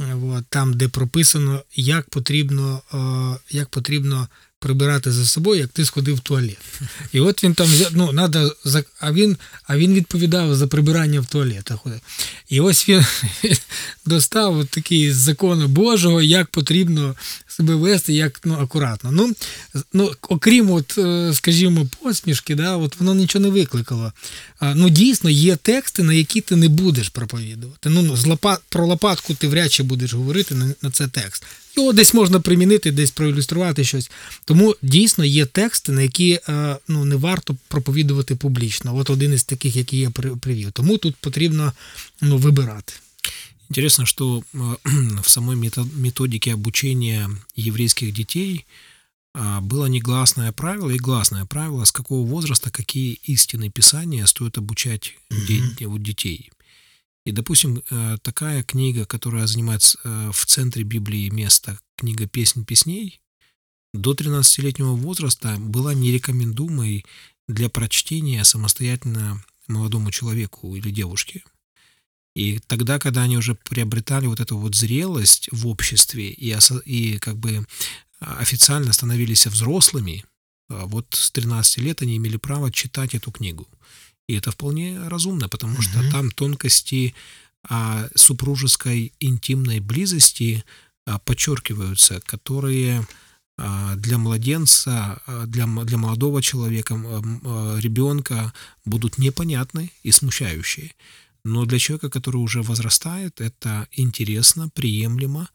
е, 0.00 0.16
там, 0.48 0.74
де 0.74 0.88
прописано, 0.88 1.62
як 1.74 2.10
потрібно, 2.10 2.82
е, 2.94 3.54
як 3.56 3.68
потрібно 3.68 4.28
прибирати 4.58 5.12
за 5.12 5.26
собою, 5.26 5.60
як 5.60 5.70
ти 5.70 5.84
сходив 5.84 6.16
в 6.16 6.20
туалет. 6.20 6.58
І 7.12 7.20
от 7.20 7.44
він 7.44 7.54
там 7.54 7.68
ну, 7.90 8.12
надо, 8.12 8.56
а 9.00 9.12
він, 9.12 9.36
а 9.66 9.76
він 9.76 9.94
відповідав 9.94 10.56
за 10.56 10.66
прибирання 10.66 11.20
в 11.20 11.26
туалетах. 11.26 11.78
І 12.48 12.60
ось 12.60 12.88
він 12.88 13.04
достав 14.06 14.66
такий 14.66 15.12
з 15.12 15.16
закону 15.16 15.68
Божого, 15.68 16.22
як 16.22 16.46
потрібно 16.46 17.14
себе 17.56 17.74
вести, 17.74 18.12
як 18.12 18.40
ну, 18.44 18.54
акуратно. 18.54 19.12
Ну, 19.12 19.32
ну, 19.92 20.12
окрім, 20.22 20.70
от, 20.70 20.98
е, 20.98 21.32
скажімо, 21.34 21.86
посмішки, 22.02 22.54
да, 22.54 22.76
от 22.76 23.00
воно 23.00 23.14
нічого 23.14 23.42
не 23.42 23.50
викликало. 23.50 24.12
Ну, 24.60 24.88
дійсно, 24.88 25.30
є 25.30 25.56
тексти, 25.56 26.02
на 26.02 26.12
які 26.12 26.40
ти 26.40 26.56
не 26.56 26.68
будеш 26.68 27.08
проповідувати. 27.08 27.90
Ну, 27.90 28.02
ну, 28.02 28.16
з 28.16 28.26
лопа, 28.26 28.58
про 28.68 28.86
лопатку 28.86 29.34
ти 29.34 29.48
вряд 29.48 29.72
чи 29.72 29.82
будеш 29.82 30.12
говорити 30.12 30.54
на, 30.54 30.74
на 30.82 30.90
це 30.90 31.08
текст. 31.08 31.44
Його 31.76 31.92
десь 31.92 32.14
можна 32.14 32.40
примінити, 32.40 32.92
десь 32.92 33.10
проілюструвати 33.10 33.84
щось. 33.84 34.10
Тому 34.44 34.76
дійсно 34.82 35.24
є 35.24 35.46
тексти, 35.46 35.92
на 35.92 36.02
які 36.02 36.40
е, 36.48 36.76
ну, 36.88 37.04
не 37.04 37.16
варто 37.16 37.56
проповідувати 37.68 38.34
публічно. 38.34 38.96
От 38.96 39.10
один 39.10 39.32
із 39.32 39.44
таких, 39.44 39.76
який 39.76 40.00
я 40.00 40.10
при- 40.10 40.36
привів. 40.36 40.72
Тому 40.72 40.98
тут 40.98 41.16
потрібно 41.16 41.72
ну, 42.20 42.38
вибирати. 42.38 42.92
Интересно, 43.68 44.06
что 44.06 44.42
э, 44.52 44.76
в 45.22 45.28
самой 45.28 45.56
мето- 45.56 45.88
методике 45.94 46.52
обучения 46.52 47.28
еврейских 47.54 48.12
детей 48.12 48.66
а, 49.38 49.60
было 49.60 49.84
негласное 49.84 50.50
правило 50.50 50.88
и 50.90 50.98
гласное 50.98 51.44
правило, 51.44 51.84
с 51.84 51.92
какого 51.92 52.26
возраста 52.26 52.70
какие 52.70 53.14
истины 53.24 53.70
Писания 53.70 54.24
стоит 54.24 54.56
обучать 54.56 55.14
вот 55.80 56.02
детей. 56.02 56.50
И, 57.26 57.32
допустим, 57.32 57.82
э, 57.90 58.16
такая 58.22 58.62
книга, 58.62 59.04
которая 59.04 59.46
занимает 59.46 59.82
э, 60.04 60.30
в 60.32 60.46
центре 60.46 60.84
Библии 60.84 61.28
место, 61.28 61.78
книга 61.96 62.26
«Песнь 62.26 62.64
песней», 62.64 63.20
до 63.92 64.14
13-летнего 64.14 64.94
возраста 64.94 65.56
была 65.58 65.92
нерекомендуемой 65.92 67.04
для 67.48 67.68
прочтения 67.68 68.44
самостоятельно 68.44 69.44
молодому 69.66 70.10
человеку 70.12 70.76
или 70.76 70.90
девушке. 70.90 71.42
И 72.36 72.58
тогда, 72.66 72.98
когда 72.98 73.22
они 73.22 73.38
уже 73.38 73.54
приобретали 73.54 74.26
вот 74.26 74.40
эту 74.40 74.58
вот 74.58 74.74
зрелость 74.74 75.48
в 75.52 75.66
обществе 75.66 76.28
и, 76.28 76.54
и 76.84 77.18
как 77.18 77.36
бы 77.38 77.66
а, 78.20 78.36
официально 78.36 78.92
становились 78.92 79.46
взрослыми, 79.46 80.22
а, 80.68 80.84
вот 80.84 81.06
с 81.14 81.30
13 81.30 81.78
лет 81.78 82.02
они 82.02 82.18
имели 82.18 82.36
право 82.36 82.70
читать 82.70 83.14
эту 83.14 83.30
книгу. 83.30 83.66
И 84.28 84.34
это 84.34 84.50
вполне 84.50 85.08
разумно, 85.08 85.48
потому 85.48 85.80
что 85.80 85.98
Мгм. 85.98 86.10
там 86.12 86.30
тонкости 86.30 87.14
а, 87.70 88.06
супружеской 88.14 89.14
интимной 89.18 89.80
близости 89.80 90.62
а, 91.06 91.18
подчеркиваются, 91.18 92.20
которые 92.20 93.06
а, 93.56 93.94
для 93.96 94.18
младенца, 94.18 95.22
для, 95.46 95.66
для 95.66 95.96
молодого 95.96 96.42
человека, 96.42 96.94
ребенка 97.80 98.52
будут 98.84 99.16
непонятны 99.16 99.90
и 100.02 100.12
смущающие. 100.12 100.92
Но 101.46 101.64
для 101.64 101.78
человека, 101.78 102.08
который 102.08 102.38
уже 102.38 102.60
возрастает, 102.62 103.40
это 103.40 103.86
интересно, 103.92 104.68
приемлемо 104.68 105.48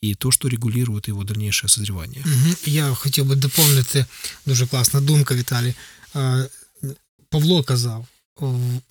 и 0.00 0.14
то, 0.14 0.30
что 0.30 0.48
регулирует 0.48 1.08
его 1.08 1.24
дальнейшее 1.24 1.68
созревание. 1.68 2.22
Угу. 2.26 2.56
Я 2.66 2.94
хотів 2.94 3.26
би 3.26 3.36
доповнити 3.36 4.06
дуже 4.46 4.66
класна 4.66 5.00
думка, 5.00 5.34
Віталій. 5.34 5.74
Павло 7.28 7.62
казав: 7.62 8.06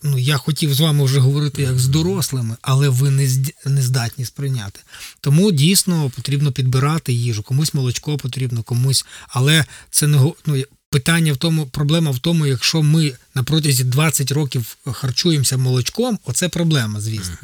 ну, 0.03 0.17
я 0.17 0.37
хотів 0.37 0.73
з 0.73 0.79
вами 0.79 1.03
вже 1.03 1.19
говорити 1.19 1.61
як 1.61 1.79
з 1.79 1.87
дорослими, 1.87 2.57
але 2.61 2.89
ви 2.89 3.11
не, 3.65 3.81
здатні 3.81 4.25
сприйняти. 4.25 4.79
Тому 5.21 5.51
дійсно 5.51 6.09
потрібно 6.09 6.51
підбирати 6.51 7.13
їжу. 7.13 7.43
Комусь 7.43 7.73
молочко 7.73 8.17
потрібно, 8.17 8.63
комусь. 8.63 9.05
Але 9.27 9.65
це 9.89 10.07
не 10.07 10.33
ну, 10.45 10.63
питання 10.89 11.33
в 11.33 11.37
тому, 11.37 11.65
проблема 11.67 12.11
в 12.11 12.19
тому, 12.19 12.45
якщо 12.45 12.83
ми 12.83 13.13
на 13.35 13.43
протязі 13.43 13.83
20 13.83 14.31
років 14.31 14.77
харчуємося 14.85 15.57
молочком, 15.57 16.19
оце 16.25 16.49
проблема, 16.49 17.01
звісно. 17.01 17.37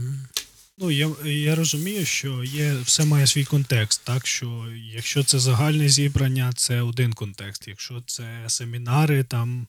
Ну, 0.77 0.91
я, 0.91 1.09
я 1.25 1.55
розумію, 1.55 2.05
що 2.05 2.43
є, 2.43 2.75
все 2.85 3.05
має 3.05 3.27
свій 3.27 3.45
контекст, 3.45 4.01
так 4.03 4.27
що 4.27 4.65
якщо 4.93 5.23
це 5.23 5.39
загальне 5.39 5.89
зібрання, 5.89 6.53
це 6.55 6.81
один 6.81 7.13
контекст. 7.13 7.67
Якщо 7.67 8.03
це 8.07 8.43
семінари, 8.47 9.23
там 9.23 9.67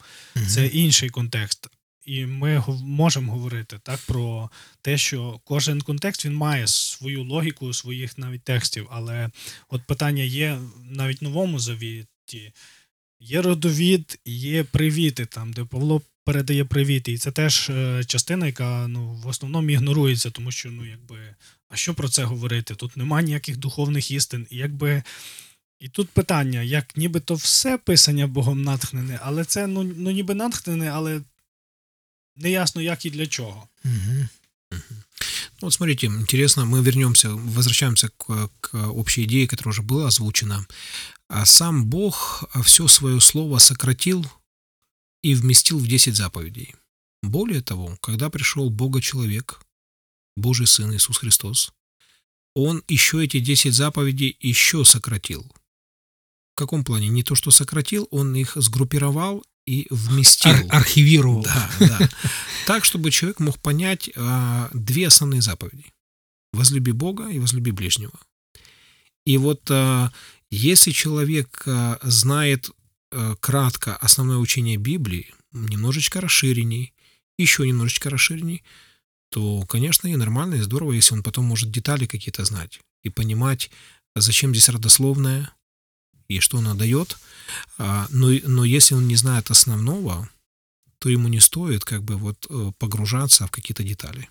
це 0.49 0.67
інший 0.67 1.11
контекст. 1.11 1.67
і 2.07 2.27
ми 2.27 2.59
гов- 2.59 2.83
можемо 2.85 3.33
говорити 3.33 3.79
так 3.83 4.01
про 4.07 4.51
те, 4.83 4.99
що 4.99 5.41
кожен 5.45 5.81
контекст 5.81 6.25
він 6.25 6.35
має 6.35 6.67
свою 6.69 7.25
логіку, 7.25 7.75
своїх 7.75 8.19
навіть 8.19 8.43
текстів. 8.45 8.87
Але 8.91 9.31
от 9.69 9.83
питання 9.87 10.23
є 10.23 10.59
навіть 10.91 11.21
в 11.21 11.25
новому 11.25 11.59
завіті. 11.59 12.53
Є 13.25 13.43
родовід, 13.43 14.19
є 14.25 14.65
привіти, 14.65 15.27
там, 15.27 15.53
де 15.53 15.65
Павло 15.65 16.03
передає 16.25 16.65
привіти. 16.65 17.13
І 17.13 17.19
це 17.19 17.31
теж 17.31 17.71
е, 17.71 18.05
частина, 18.07 18.47
яка 18.47 18.89
ну, 18.89 19.13
в 19.13 19.27
основному 19.27 19.71
ігнорується, 19.71 20.31
тому 20.31 20.53
що, 20.53 20.71
ну, 20.71 20.87
якби, 20.87 21.35
а 21.69 21.77
що 21.77 21.95
про 21.95 22.09
це 22.09 22.25
говорити? 22.25 22.75
Тут 22.75 22.97
немає 22.97 23.27
ніяких 23.27 23.57
духовних 23.57 24.11
істин. 24.11 24.47
І 24.51 24.57
якби. 24.57 25.03
І 25.81 25.89
тут 25.89 26.09
питання, 26.09 26.63
як 26.63 26.97
нібито 26.97 27.35
все 27.35 27.79
писання 27.79 28.27
Богом 28.27 28.63
натхнене, 28.63 29.19
але 29.23 29.45
це 29.45 29.67
ну, 29.67 29.83
ну 29.83 30.11
ніби 30.11 30.35
натхнене, 30.35 30.91
але 30.91 31.21
неясно 32.37 32.83
як 32.83 33.07
і 33.07 33.11
для 33.11 33.27
чого. 33.27 33.69
Угу. 33.85 34.29
Ну, 34.71 34.79
Вот 35.67 35.75
смотрите, 35.75 36.07
интересно, 36.07 36.67
мы 36.67 36.83
вернемся, 36.83 37.31
возвращаемся 37.31 38.09
к, 38.09 38.49
к 38.61 38.89
общей 38.89 39.25
идее, 39.25 39.47
которая 39.47 39.71
уже 39.71 39.83
была 39.83 40.09
озвучена. 40.09 40.67
А 41.33 41.47
Сам 41.47 41.87
Бог 41.87 42.45
все 42.63 42.87
свое 42.89 43.19
слово 43.19 43.57
сократил 43.57 44.31
и 45.23 45.35
вместил 45.35 45.79
в 45.79 45.87
10 45.87 46.15
заповедей. 46.15 46.75
Более 47.23 47.63
того, 47.63 47.97
когда 48.03 48.29
пришел 48.29 48.69
Бога-человек, 48.69 49.63
Божий 50.37 50.67
Сын 50.67 50.93
Иисус 50.95 51.17
Христос, 51.17 51.73
Он 52.55 52.85
еще 52.87 53.25
эти 53.25 53.41
10 53.41 53.73
заповедей 53.73 54.37
еще 54.41 54.85
сократил. 54.85 55.51
В 56.53 56.59
каком 56.59 56.85
плане? 56.85 57.09
Не 57.09 57.23
то, 57.23 57.35
что 57.35 57.51
сократил, 57.51 58.07
Он 58.11 58.35
их 58.37 58.53
сгруппировал 58.57 59.43
и 59.65 59.87
вместил. 59.89 60.53
Ар- 60.53 60.67
архивировал. 60.69 61.45
Да, 61.45 61.71
да. 61.81 62.11
Так, 62.67 62.85
чтобы 62.85 63.11
человек 63.11 63.41
мог 63.41 63.59
понять 63.59 64.11
а, 64.17 64.69
две 64.75 65.07
основные 65.07 65.41
заповеди. 65.41 65.95
Возлюби 66.53 66.93
Бога 66.93 67.31
и 67.31 67.39
возлюби 67.39 67.71
ближнего. 67.71 68.21
И 69.25 69.39
вот 69.39 69.63
а, 69.71 70.13
если 70.53 70.91
человек 70.91 71.63
а, 71.67 71.99
знает 72.03 72.71
а, 73.11 73.35
кратко 73.37 73.97
основное 73.97 74.37
учение 74.37 74.77
Библии, 74.77 75.33
немножечко 75.53 76.21
расширенней, 76.21 76.93
еще 77.39 77.67
немножечко 77.67 78.11
расширенней, 78.11 78.63
то, 79.31 79.65
конечно, 79.67 80.09
и 80.09 80.17
нормально, 80.17 80.57
и 80.57 80.61
здорово, 80.61 80.93
если 80.93 81.15
он 81.15 81.23
потом 81.23 81.47
может 81.47 81.71
детали 81.71 82.05
какие-то 82.05 82.45
знать 82.45 82.81
и 83.03 83.09
понимать, 83.09 83.71
зачем 84.15 84.51
здесь 84.51 84.69
родословное 84.69 85.51
и 86.29 86.39
что 86.41 86.59
она 86.59 86.75
дает. 86.75 87.17
А, 87.79 88.07
Но, 88.11 88.29
но 88.45 88.65
если 88.67 88.95
он 88.95 89.09
не 89.09 89.17
знает 89.17 89.51
основного, 89.51 90.29
то 90.99 91.09
ему 91.09 91.29
не 91.29 91.41
стоит 91.41 91.85
как 91.85 92.03
бы 92.03 92.17
вот 92.17 92.47
э, 92.51 92.73
погружаться 92.79 93.47
в 93.47 93.51
какие-то 93.51 93.83
детали. 93.83 94.29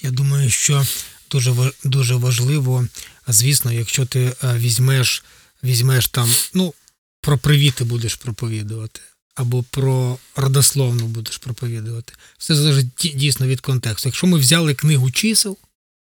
Я 0.00 0.10
думаю, 0.10 0.50
що 0.50 0.84
дуже 1.30 1.72
дуже 1.84 2.14
важливо, 2.14 2.86
звісно, 3.26 3.72
якщо 3.72 4.06
ти 4.06 4.36
е, 4.42 4.58
візьмеш, 4.58 5.24
візьмеш 5.64 6.08
там, 6.08 6.28
ну, 6.54 6.74
про 7.20 7.38
привіти 7.38 7.84
будеш 7.84 8.14
проповідувати, 8.14 9.00
або 9.34 9.62
про 9.62 10.18
родословну 10.36 11.06
будеш 11.06 11.38
проповідувати. 11.38 12.12
Все 12.38 12.54
залежить 12.54 12.88
дійсно 12.96 13.46
від 13.46 13.60
контексту. 13.60 14.08
Якщо 14.08 14.26
ми 14.26 14.38
взяли 14.38 14.74
книгу 14.74 15.10
чисел, 15.10 15.58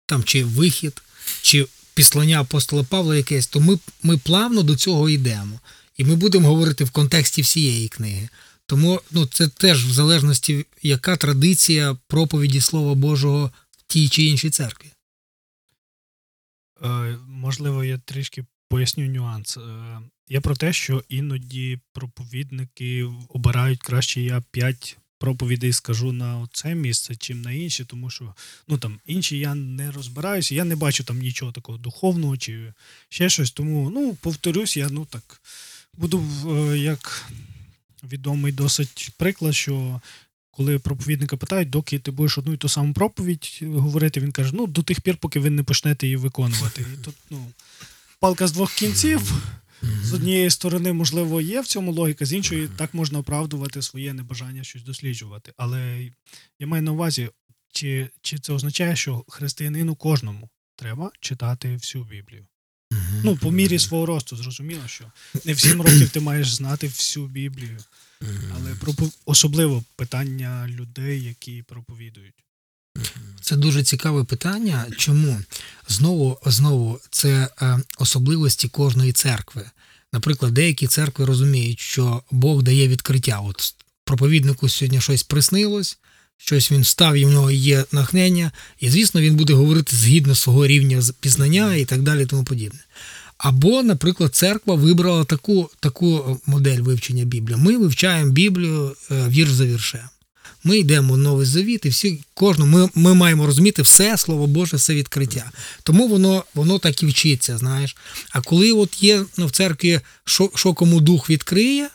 там 0.07 0.25
чи 0.25 0.45
вихід, 0.45 1.03
чи 1.43 1.67
післання 1.95 2.41
апостола 2.41 2.85
Павла 2.85 3.17
якесь, 3.17 3.47
то 3.47 3.61
ми, 3.61 3.79
ми 4.03 4.19
плавно 4.19 4.63
до 4.63 4.77
цього 4.77 5.09
йдемо. 5.09 5.61
І 5.97 6.05
ми 6.05 6.17
будемо 6.17 6.49
говорити 6.49 6.85
в 6.85 6.91
контексті 6.91 7.43
всієї 7.43 7.89
книги. 7.89 8.29
Тому 8.67 9.01
ну, 9.11 9.27
це 9.27 9.49
теж 9.49 9.87
в 9.87 9.93
залежності, 9.93 10.67
яка 10.83 11.17
традиція 11.17 11.97
проповіді 12.07 12.61
Слова 12.61 12.95
Божого 12.95 13.53
в 13.71 13.83
тій 13.87 14.09
чи 14.09 14.23
іншій 14.23 14.51
церкві. 14.51 14.89
Е, 16.85 17.19
можливо, 17.29 17.85
я 17.85 17.99
трішки 17.99 18.45
поясню 18.71 19.07
нюанс. 19.07 19.57
Е, 19.57 20.01
я 20.29 20.41
про 20.41 20.57
те, 20.57 20.73
що 20.73 21.05
іноді 21.09 21.79
проповідники 21.93 23.09
обирають 23.29 23.83
краще 23.83 24.21
я 24.21 24.43
п'ять 24.51 24.97
проповідей 25.19 25.73
скажу 25.73 26.13
на 26.13 26.49
це 26.53 26.75
місце, 26.75 27.17
чим 27.17 27.43
на 27.43 27.53
інші, 27.53 27.85
тому 27.85 28.11
що 28.11 28.35
ну 28.69 28.79
там 28.79 29.01
інші 29.07 29.39
я 29.39 29.55
не 29.55 29.91
розбираюся, 29.91 30.55
я 30.55 30.65
не 30.65 30.77
бачу 30.77 31.05
там 31.05 31.19
нічого 31.19 31.53
такого 31.53 31.79
духовного 31.79 32.37
чи 32.37 32.73
ще 33.09 33.29
щось. 33.29 33.51
Тому 33.51 33.91
ну 33.91 34.15
повторюсь, 34.15 34.77
я 34.77 34.89
ну 34.91 35.05
так 35.05 35.41
буду 35.95 36.25
е, 36.47 36.79
як 36.79 37.31
відомий 38.05 38.53
досить 38.53 39.11
приклад, 39.17 39.55
що 39.55 40.01
коли 40.51 40.79
проповідника 40.79 41.37
питають, 41.37 41.71
доки 41.71 41.99
ти 41.99 42.11
будеш 42.11 42.39
одну 42.39 42.53
і 42.53 42.57
ту 42.57 42.69
саму 42.69 42.95
проповідь 42.95 43.61
говорити, 43.63 44.21
він 44.21 44.33
каже: 44.33 44.51
ну 44.55 44.67
до 44.67 44.83
тих 44.83 45.01
пір, 45.01 45.17
поки 45.17 45.41
ви 45.41 45.51
не 45.51 45.63
почнете 45.63 46.07
її 46.07 46.17
виконувати. 46.17 46.87
І 46.95 47.05
тут 47.05 47.15
ну 47.31 47.47
палка 48.21 48.47
з 48.47 48.53
двох 48.53 48.75
кінців. 48.75 49.33
З 50.03 50.13
однієї 50.13 50.51
сторони, 50.51 50.93
можливо, 50.93 51.41
є 51.41 51.61
в 51.61 51.67
цьому 51.67 51.93
логіка, 51.93 52.27
з 52.27 52.33
іншої 52.33 52.69
так 52.77 52.95
можна 52.95 53.19
оправдувати 53.19 53.83
своє 53.83 54.15
небажання 54.15 54.65
щось 54.65 54.83
досліджувати. 54.83 55.53
Але 55.57 56.11
я 56.59 56.67
маю 56.67 56.83
на 56.83 56.93
увазі, 56.93 57.31
чи, 57.73 58.11
чи 58.23 58.39
це 58.39 58.53
означає, 58.53 58.97
що 58.97 59.25
християнину 59.29 59.95
кожному 59.95 60.49
треба 60.77 61.11
читати 61.21 61.75
всю 61.75 62.05
Біблію. 62.05 62.47
Ну, 63.25 63.37
по 63.37 63.51
мірі 63.51 63.79
свого 63.79 64.07
росту, 64.07 64.37
зрозуміло, 64.37 64.83
що 64.87 65.05
не 65.45 65.53
в 65.53 65.61
сім 65.61 65.83
років 65.83 66.11
ти 66.11 66.21
маєш 66.21 66.55
знати 66.55 66.87
всю 66.87 67.27
Біблію, 67.27 67.79
але 68.55 68.75
особливо 69.25 69.85
питання 69.97 70.69
людей, 70.69 71.23
які 71.23 71.63
проповідують. 71.63 72.45
Це 73.41 73.57
дуже 73.57 73.83
цікаве 73.83 74.25
питання. 74.25 74.87
Чому? 74.97 75.41
Знову, 75.89 76.39
знову, 76.47 76.99
це 77.11 77.49
е, 77.63 77.79
особливості 77.99 78.69
кожної 78.69 79.13
церкви. 79.13 79.71
Наприклад, 80.13 80.55
деякі 80.55 80.87
церкви 80.87 81.25
розуміють, 81.25 81.81
що 81.81 82.23
Бог 82.31 82.63
дає 82.63 82.89
відкриття. 82.89 83.41
От 83.45 83.75
проповіднику 84.05 84.69
сьогодні 84.69 85.01
щось 85.01 85.23
приснилось, 85.23 85.99
щось 86.39 86.73
він 86.73 86.85
став, 86.85 87.15
і 87.15 87.25
в 87.25 87.31
нього 87.31 87.51
є 87.51 87.85
нахнення, 87.93 88.53
і, 88.79 88.91
звісно, 88.91 89.21
він 89.21 89.37
буде 89.37 89.53
говорити 89.53 89.97
згідно 89.97 90.35
свого 90.35 90.67
рівня 90.67 91.03
пізнання 91.21 91.75
і 91.75 91.85
так 91.85 92.03
далі, 92.03 92.27
тому 92.27 92.45
подібне. 92.45 92.81
Або, 93.39 93.83
наприклад, 93.83 94.35
церква 94.35 94.75
вибрала 94.75 95.25
таку, 95.25 95.71
таку 95.81 96.41
модель 96.47 96.81
вивчення 96.81 97.25
Біблії. 97.25 97.59
Ми 97.59 97.79
вивчаємо 97.79 98.33
Біблію 98.33 98.97
е, 99.11 99.29
вірш 99.29 99.51
за 99.51 99.65
віршем. 99.65 100.01
Ми 100.65 100.79
йдемо 100.79 101.15
в 101.15 101.19
новий 101.19 101.47
завіт, 101.47 101.87
і 101.87 101.89
всі 101.89 102.21
кожну, 102.35 102.67
ми, 102.67 102.89
ми 102.95 103.15
маємо 103.15 103.47
розуміти 103.47 103.83
все, 103.83 104.17
слово 104.17 104.47
Боже, 104.47 104.77
все 104.77 104.95
відкриття. 104.95 105.51
Тому 105.83 106.09
воно, 106.09 106.45
воно 106.55 106.79
так 106.79 107.03
і 107.03 107.07
вчиться, 107.07 107.59
знаєш. 107.59 107.97
А 108.31 108.41
коли 108.41 108.73
от 108.73 109.03
є 109.03 109.25
ну, 109.37 109.47
в 109.47 109.51
церкві, 109.51 110.01
що, 110.25 110.51
що 110.55 110.75
кому 110.75 111.01
дух 111.01 111.31
відкриє, 111.31 111.89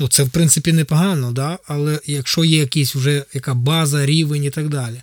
ну 0.00 0.08
це 0.08 0.22
в 0.22 0.30
принципі 0.30 0.72
непогано, 0.72 1.32
да? 1.32 1.58
але 1.66 2.00
якщо 2.06 2.44
є 2.44 2.58
якийсь 2.58 2.94
вже 2.94 3.24
яка 3.34 3.54
база, 3.54 4.06
рівень 4.06 4.44
і 4.44 4.50
так 4.50 4.68
далі. 4.68 5.02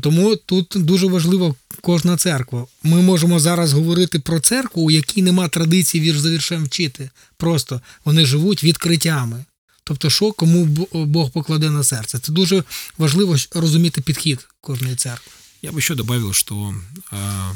Тому 0.00 0.36
тут 0.36 0.74
дуже 0.76 1.06
важлива 1.06 1.54
кожна 1.80 2.16
церква. 2.16 2.66
Ми 2.82 3.02
можемо 3.02 3.40
зараз 3.40 3.72
говорити 3.72 4.18
про 4.18 4.40
церкву, 4.40 4.82
у 4.82 4.90
якій 4.90 5.22
нема 5.22 5.48
традиції 5.48 6.04
вірш 6.04 6.18
за 6.18 6.30
віршем 6.30 6.64
вчити. 6.64 7.10
Просто 7.36 7.80
вони 8.04 8.24
живуть 8.26 8.64
відкриттями. 8.64 9.44
Тобто, 9.89 10.09
що 10.09 10.31
кому 10.31 10.65
Бо- 10.65 11.05
Бог 11.05 11.31
покладе 11.31 11.69
на 11.69 11.83
серце. 11.83 12.19
Це 12.19 12.31
дуже 12.31 12.63
важливо 12.97 13.33
щ- 13.37 13.59
розуміти 13.59 14.01
підхід 14.01 14.47
кожної 14.61 14.95
церкви. 14.95 15.31
Я 15.61 15.71
бы 15.71 15.77
еще 15.77 15.95
добавил, 15.95 16.33
что 16.33 16.75
а, 17.11 17.53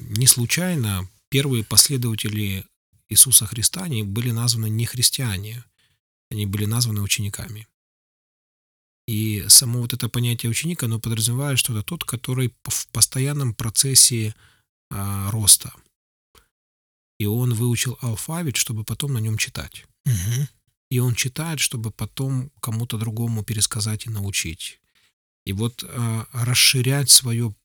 не 0.00 0.26
случайно 0.26 1.08
первые 1.30 1.62
последователи 1.64 2.64
Иисуса 3.10 3.46
Христа, 3.46 3.80
они 3.84 4.02
были 4.04 4.32
названы 4.32 4.68
не 4.68 4.86
христиане, 4.86 5.62
они 6.32 6.46
были 6.46 6.66
названы 6.66 7.00
учениками. 7.00 7.66
И 9.10 9.44
само 9.48 9.78
вот 9.80 9.94
это 9.94 10.08
понятие 10.08 10.50
ученика, 10.50 10.86
оно 10.86 11.00
подразумевает, 11.00 11.58
что 11.58 11.72
это 11.72 11.82
тот, 11.82 12.04
который 12.04 12.48
п- 12.48 12.70
в 12.70 12.86
постоянном 12.86 13.54
процессе 13.54 14.34
а, 14.90 15.30
роста. 15.30 15.72
И 17.20 17.26
он 17.26 17.52
выучил 17.54 17.96
алфавит, 18.02 18.56
чтобы 18.56 18.84
потом 18.84 19.12
на 19.12 19.18
нем 19.20 19.38
читать. 19.38 19.86
Угу. 20.06 20.46
И 20.93 20.99
он 20.99 21.15
читает, 21.15 21.59
чтобы 21.59 21.89
потом 21.89 22.51
кому-то 22.61 22.99
другому 22.99 23.43
пересказать 23.43 24.05
и 24.05 24.11
научить. 24.11 24.79
И 25.43 25.51
вот 25.51 25.83
э, 25.83 26.25
расширять 26.33 27.09
свое 27.09 27.55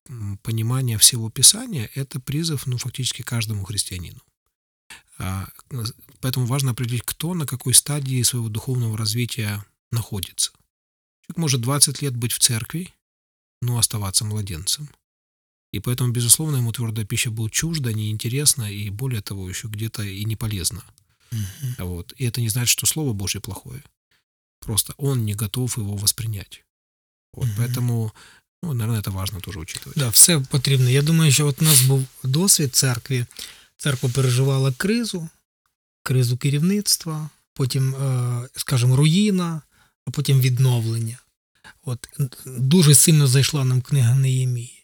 понимание 0.42 0.96
всего 0.96 1.28
Писания– 1.28 1.90
это 1.94 2.20
призыв, 2.20 2.66
ну, 2.66 2.78
фактически 2.78 3.20
каждому 3.20 3.64
христианину. 3.64 4.22
А, 5.18 5.46
поэтому 6.22 6.46
важно 6.46 6.70
определить, 6.70 7.02
кто 7.04 7.34
на 7.34 7.44
какой 7.44 7.74
стадии 7.74 8.22
своего 8.22 8.48
духовного 8.48 8.96
развития 8.96 9.62
находится. 9.92 10.52
Человек 11.26 11.36
может 11.36 11.60
20 11.60 12.00
лет 12.00 12.16
быть 12.16 12.32
в 12.32 12.38
церкви, 12.38 12.94
но 13.60 13.76
оставаться 13.76 14.24
младенцем. 14.24 14.88
И 15.74 15.80
поэтому, 15.80 16.12
безусловно, 16.14 16.56
ему 16.56 16.72
твердая 16.72 17.04
пища 17.04 17.30
будет 17.30 17.52
чужда, 17.52 17.92
неинтересна 17.92 18.72
и, 18.72 18.88
более 18.88 19.20
того, 19.20 19.46
еще 19.50 19.68
где-то 19.68 20.02
и 20.02 20.24
не 20.24 20.34
полезна. 20.34 20.82
Вот. 21.79 22.13
И 22.17 22.25
это 22.25 22.41
не 22.41 22.49
значит, 22.49 22.69
что 22.69 22.85
Слово 22.85 23.13
Божье 23.13 23.41
плохое. 23.41 23.83
Просто 24.59 24.93
он 24.97 25.25
не 25.25 25.33
готов 25.33 25.77
его 25.77 25.95
воспринять. 25.95 26.63
Вот, 27.33 27.47
Мгм. 27.47 27.55
Поэтому, 27.57 28.11
ну, 28.63 28.73
наверное, 28.73 29.01
это 29.01 29.11
важно 29.11 29.39
тоже 29.39 29.59
учитывать. 29.59 29.97
Да, 29.97 30.09
все 30.09 30.39
потрібно. 30.39 30.89
Я 30.89 31.01
думаю, 31.01 31.31
що 31.31 31.47
от 31.47 31.61
у 31.61 31.65
нас 31.65 31.81
був 31.81 32.05
досвід 32.23 32.75
церкві. 32.75 33.25
Церква 33.77 34.09
переживала 34.09 34.71
кризу, 34.71 35.29
кризу 36.03 36.37
керівництва, 36.37 37.29
потім, 37.53 37.95
е, 37.95 38.49
скажімо, 38.55 38.95
руїна, 38.95 39.61
а 40.05 40.11
потім 40.11 40.39
відновлення. 40.41 41.17
От 41.83 42.09
дуже 42.45 42.95
сильно 42.95 43.27
зайшла 43.27 43.65
нам 43.65 43.81
книга 43.81 44.15
Неємії. 44.15 44.76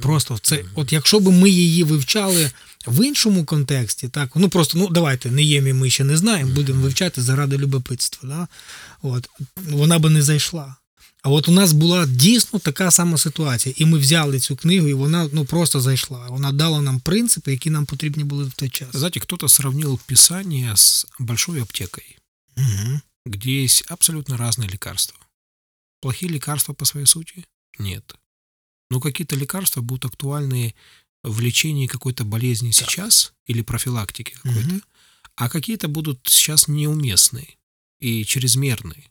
Просто 0.00 0.38
це, 0.42 0.64
от 0.74 0.92
якщо 0.92 1.20
б 1.20 1.28
ми 1.32 1.50
її 1.50 1.84
вивчали 1.84 2.50
в 2.86 3.06
іншому 3.06 3.44
контексті, 3.44 4.08
так 4.08 4.30
ну 4.34 4.48
просто 4.48 4.78
ну 4.78 4.88
давайте 4.88 5.30
Неємі 5.30 5.72
ми 5.72 5.90
ще 5.90 6.04
не 6.04 6.16
знаємо, 6.16 6.54
будемо 6.54 6.82
вивчати 6.82 7.22
заради 7.22 7.58
любопитства. 7.58 8.28
Да? 8.28 8.48
От 9.02 9.28
вона 9.56 9.98
би 9.98 10.10
не 10.10 10.22
зайшла. 10.22 10.76
А 11.22 11.30
от 11.30 11.48
у 11.48 11.52
нас 11.52 11.72
була 11.72 12.06
дійсно 12.06 12.58
така 12.58 12.90
сама 12.90 13.18
ситуація, 13.18 13.74
і 13.78 13.86
ми 13.86 13.98
взяли 13.98 14.40
цю 14.40 14.56
книгу, 14.56 14.88
і 14.88 14.92
вона 14.94 15.28
ну 15.32 15.44
просто 15.44 15.80
зайшла. 15.80 16.26
Вона 16.28 16.52
дала 16.52 16.82
нам 16.82 17.00
принципи, 17.00 17.52
які 17.52 17.70
нам 17.70 17.86
потрібні 17.86 18.24
були 18.24 18.44
в 18.44 18.52
той 18.52 18.68
час. 18.68 18.88
Знаете, 18.92 19.20
кто-то 19.20 19.48
сравнил 19.48 20.00
Писание 20.06 20.72
с 20.76 21.06
большой 21.18 21.60
аптекой, 21.60 22.16
Угу. 22.56 23.00
где 23.26 23.64
есть 23.64 23.84
абсолютно 23.88 24.36
разные 24.36 24.68
лекарства. 24.72 25.18
Плохие 26.00 26.32
лекарства 26.32 26.74
по 26.74 26.84
своей 26.84 27.06
сути? 27.06 27.44
Нет. 27.78 28.14
Но 28.90 29.00
какие-то 29.00 29.36
лекарства 29.36 29.80
будут 29.82 30.06
актуальны 30.06 30.74
в 31.22 31.40
лечении 31.40 31.86
какой-то 31.86 32.24
болезни 32.24 32.70
сейчас 32.70 33.34
или 33.46 33.62
профилактики 33.62 34.32
какой-то, 34.34 34.68
Мгм. 34.68 34.82
а 35.36 35.48
какие-то 35.48 35.88
будут 35.88 36.20
сейчас 36.28 36.68
неуместные 36.68 37.56
и 38.00 38.24
чрезмерные. 38.24 39.10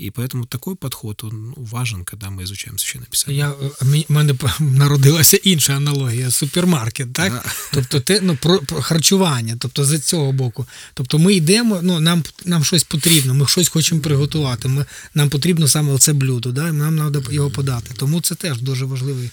И 0.00 0.10
поэтому 0.10 0.46
такой 0.46 0.76
подход, 0.76 1.24
он 1.24 1.50
ну, 1.50 1.54
важен, 1.56 2.04
когда 2.04 2.30
мы 2.30 2.44
изучаем 2.44 2.78
Священное 2.78 3.06
Писание. 3.06 3.38
Я, 3.38 3.50
е, 3.50 4.04
в 4.08 4.12
мене 4.12 4.34
народилася 4.60 5.36
інша 5.36 5.76
аналогія 5.76 6.30
супермаркет, 6.30 7.12
так? 7.12 7.32
Да. 7.32 7.42
Тобто 7.72 8.00
те, 8.00 8.20
ну, 8.20 8.36
про, 8.36 8.58
про 8.58 8.82
харчування, 8.82 9.56
тобто 9.60 9.84
з 9.84 10.00
цього 10.00 10.32
боку. 10.32 10.66
Тобто 10.94 11.18
ми 11.18 11.34
йдемо, 11.34 11.80
ну, 11.82 12.00
нам, 12.00 12.24
нам 12.44 12.64
щось 12.64 12.84
потрібно, 12.84 13.34
ми 13.34 13.46
щось 13.46 13.68
хочемо 13.68 14.00
приготувати. 14.00 14.68
Ми, 14.68 14.86
нам 15.14 15.30
потрібно 15.30 15.68
саме 15.68 15.98
це 15.98 16.12
блюдо, 16.12 16.52
да? 16.52 16.68
і 16.68 16.72
нам 16.72 17.12
треба 17.12 17.32
його 17.32 17.50
подати. 17.50 17.94
Тому 17.96 18.20
це 18.20 18.34
теж 18.34 18.60
дуже 18.60 18.84
важливий 18.84 19.30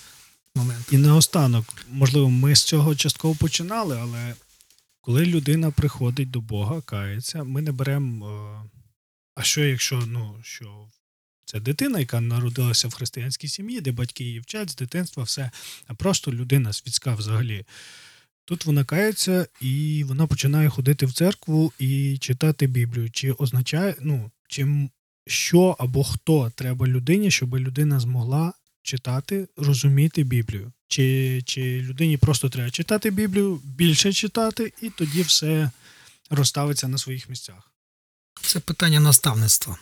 момент. 0.55 0.85
І 0.91 0.97
наостанок, 0.97 1.65
можливо, 1.91 2.29
ми 2.29 2.55
з 2.55 2.63
цього 2.63 2.95
частково 2.95 3.35
починали, 3.35 3.97
але 4.01 4.33
коли 5.01 5.25
людина 5.25 5.71
приходить 5.71 6.31
до 6.31 6.41
Бога, 6.41 6.81
кається, 6.81 7.43
ми 7.43 7.61
не 7.61 7.71
беремо. 7.71 8.65
А 9.37 9.43
що 9.43 9.65
якщо 9.65 10.03
ну, 10.07 10.35
що 10.43 10.87
це 11.45 11.59
дитина, 11.59 11.99
яка 11.99 12.21
народилася 12.21 12.87
в 12.87 12.93
християнській 12.93 13.47
сім'ї, 13.47 13.81
де 13.81 13.91
батьки 13.91 14.23
її 14.23 14.39
вчать 14.39 14.69
з 14.69 14.75
дитинства, 14.75 15.23
все, 15.23 15.51
а 15.87 15.93
просто 15.93 16.33
людина 16.33 16.73
світська 16.73 17.15
взагалі. 17.15 17.65
Тут 18.45 18.65
вона 18.65 18.83
кається 18.83 19.47
і 19.61 20.03
вона 20.07 20.27
починає 20.27 20.69
ходити 20.69 21.05
в 21.05 21.13
церкву 21.13 21.73
і 21.79 22.17
читати 22.17 22.67
Біблію. 22.67 23.09
Чи 23.11 23.31
означає, 23.31 23.95
ну, 24.01 24.31
чи 24.49 24.61
м- 24.61 24.89
що 25.27 25.75
або 25.79 26.03
хто 26.03 26.51
треба 26.55 26.87
людині, 26.87 27.31
щоб 27.31 27.55
людина 27.57 27.99
змогла 27.99 28.53
читати, 28.83 29.47
розуміти 29.57 30.23
Біблію? 30.23 30.71
Чи, 30.87 31.41
чи 31.45 31.81
людині 31.81 32.17
просто 32.17 32.49
треба 32.49 32.71
читати 32.71 33.11
Біблію, 33.11 33.61
більше 33.63 34.13
читати, 34.13 34.73
і 34.81 34.89
тоді 34.89 35.21
все 35.21 35.71
розставиться 36.29 36.87
на 36.87 36.97
своїх 36.97 37.29
місцях? 37.29 37.71
Це 38.41 38.59
питання 38.59 38.99
наставництва. 38.99 39.77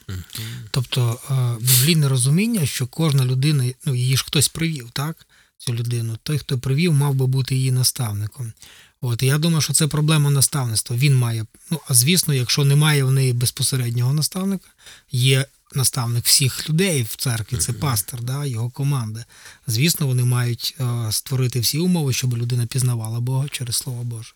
Тобто 0.71 1.19
е, 1.29 1.63
біблійне 1.65 2.09
розуміння, 2.09 2.65
що 2.65 2.87
кожна 2.87 3.25
людина, 3.25 3.73
ну 3.85 3.95
її 3.95 4.17
ж 4.17 4.23
хтось 4.25 4.47
привів, 4.47 4.89
так? 4.93 5.27
Цю 5.57 5.73
людину. 5.73 6.17
Той, 6.23 6.37
хто 6.37 6.59
привів, 6.59 6.93
мав 6.93 7.15
би 7.15 7.27
бути 7.27 7.55
її 7.55 7.71
наставником. 7.71 8.53
От 9.01 9.23
і 9.23 9.25
я 9.25 9.37
думаю, 9.37 9.61
що 9.61 9.73
це 9.73 9.87
проблема 9.87 10.29
наставництва. 10.29 10.95
Він 10.95 11.15
має. 11.15 11.45
Ну 11.71 11.79
а 11.87 11.93
звісно, 11.93 12.33
якщо 12.33 12.65
немає 12.65 13.03
в 13.03 13.11
неї 13.11 13.33
безпосереднього 13.33 14.13
наставника, 14.13 14.67
є 15.11 15.45
наставник 15.73 16.25
всіх 16.25 16.69
людей 16.69 17.03
в 17.03 17.15
церкві, 17.15 17.57
це 17.57 17.73
пастор, 17.73 18.21
да, 18.21 18.45
його 18.45 18.69
команда. 18.69 19.25
Звісно, 19.67 20.07
вони 20.07 20.23
мають 20.23 20.75
е, 20.79 21.11
створити 21.11 21.59
всі 21.59 21.79
умови, 21.79 22.13
щоб 22.13 22.37
людина 22.37 22.65
пізнавала 22.65 23.19
Бога 23.19 23.47
через 23.51 23.75
Слово 23.75 24.03
Боже. 24.03 24.33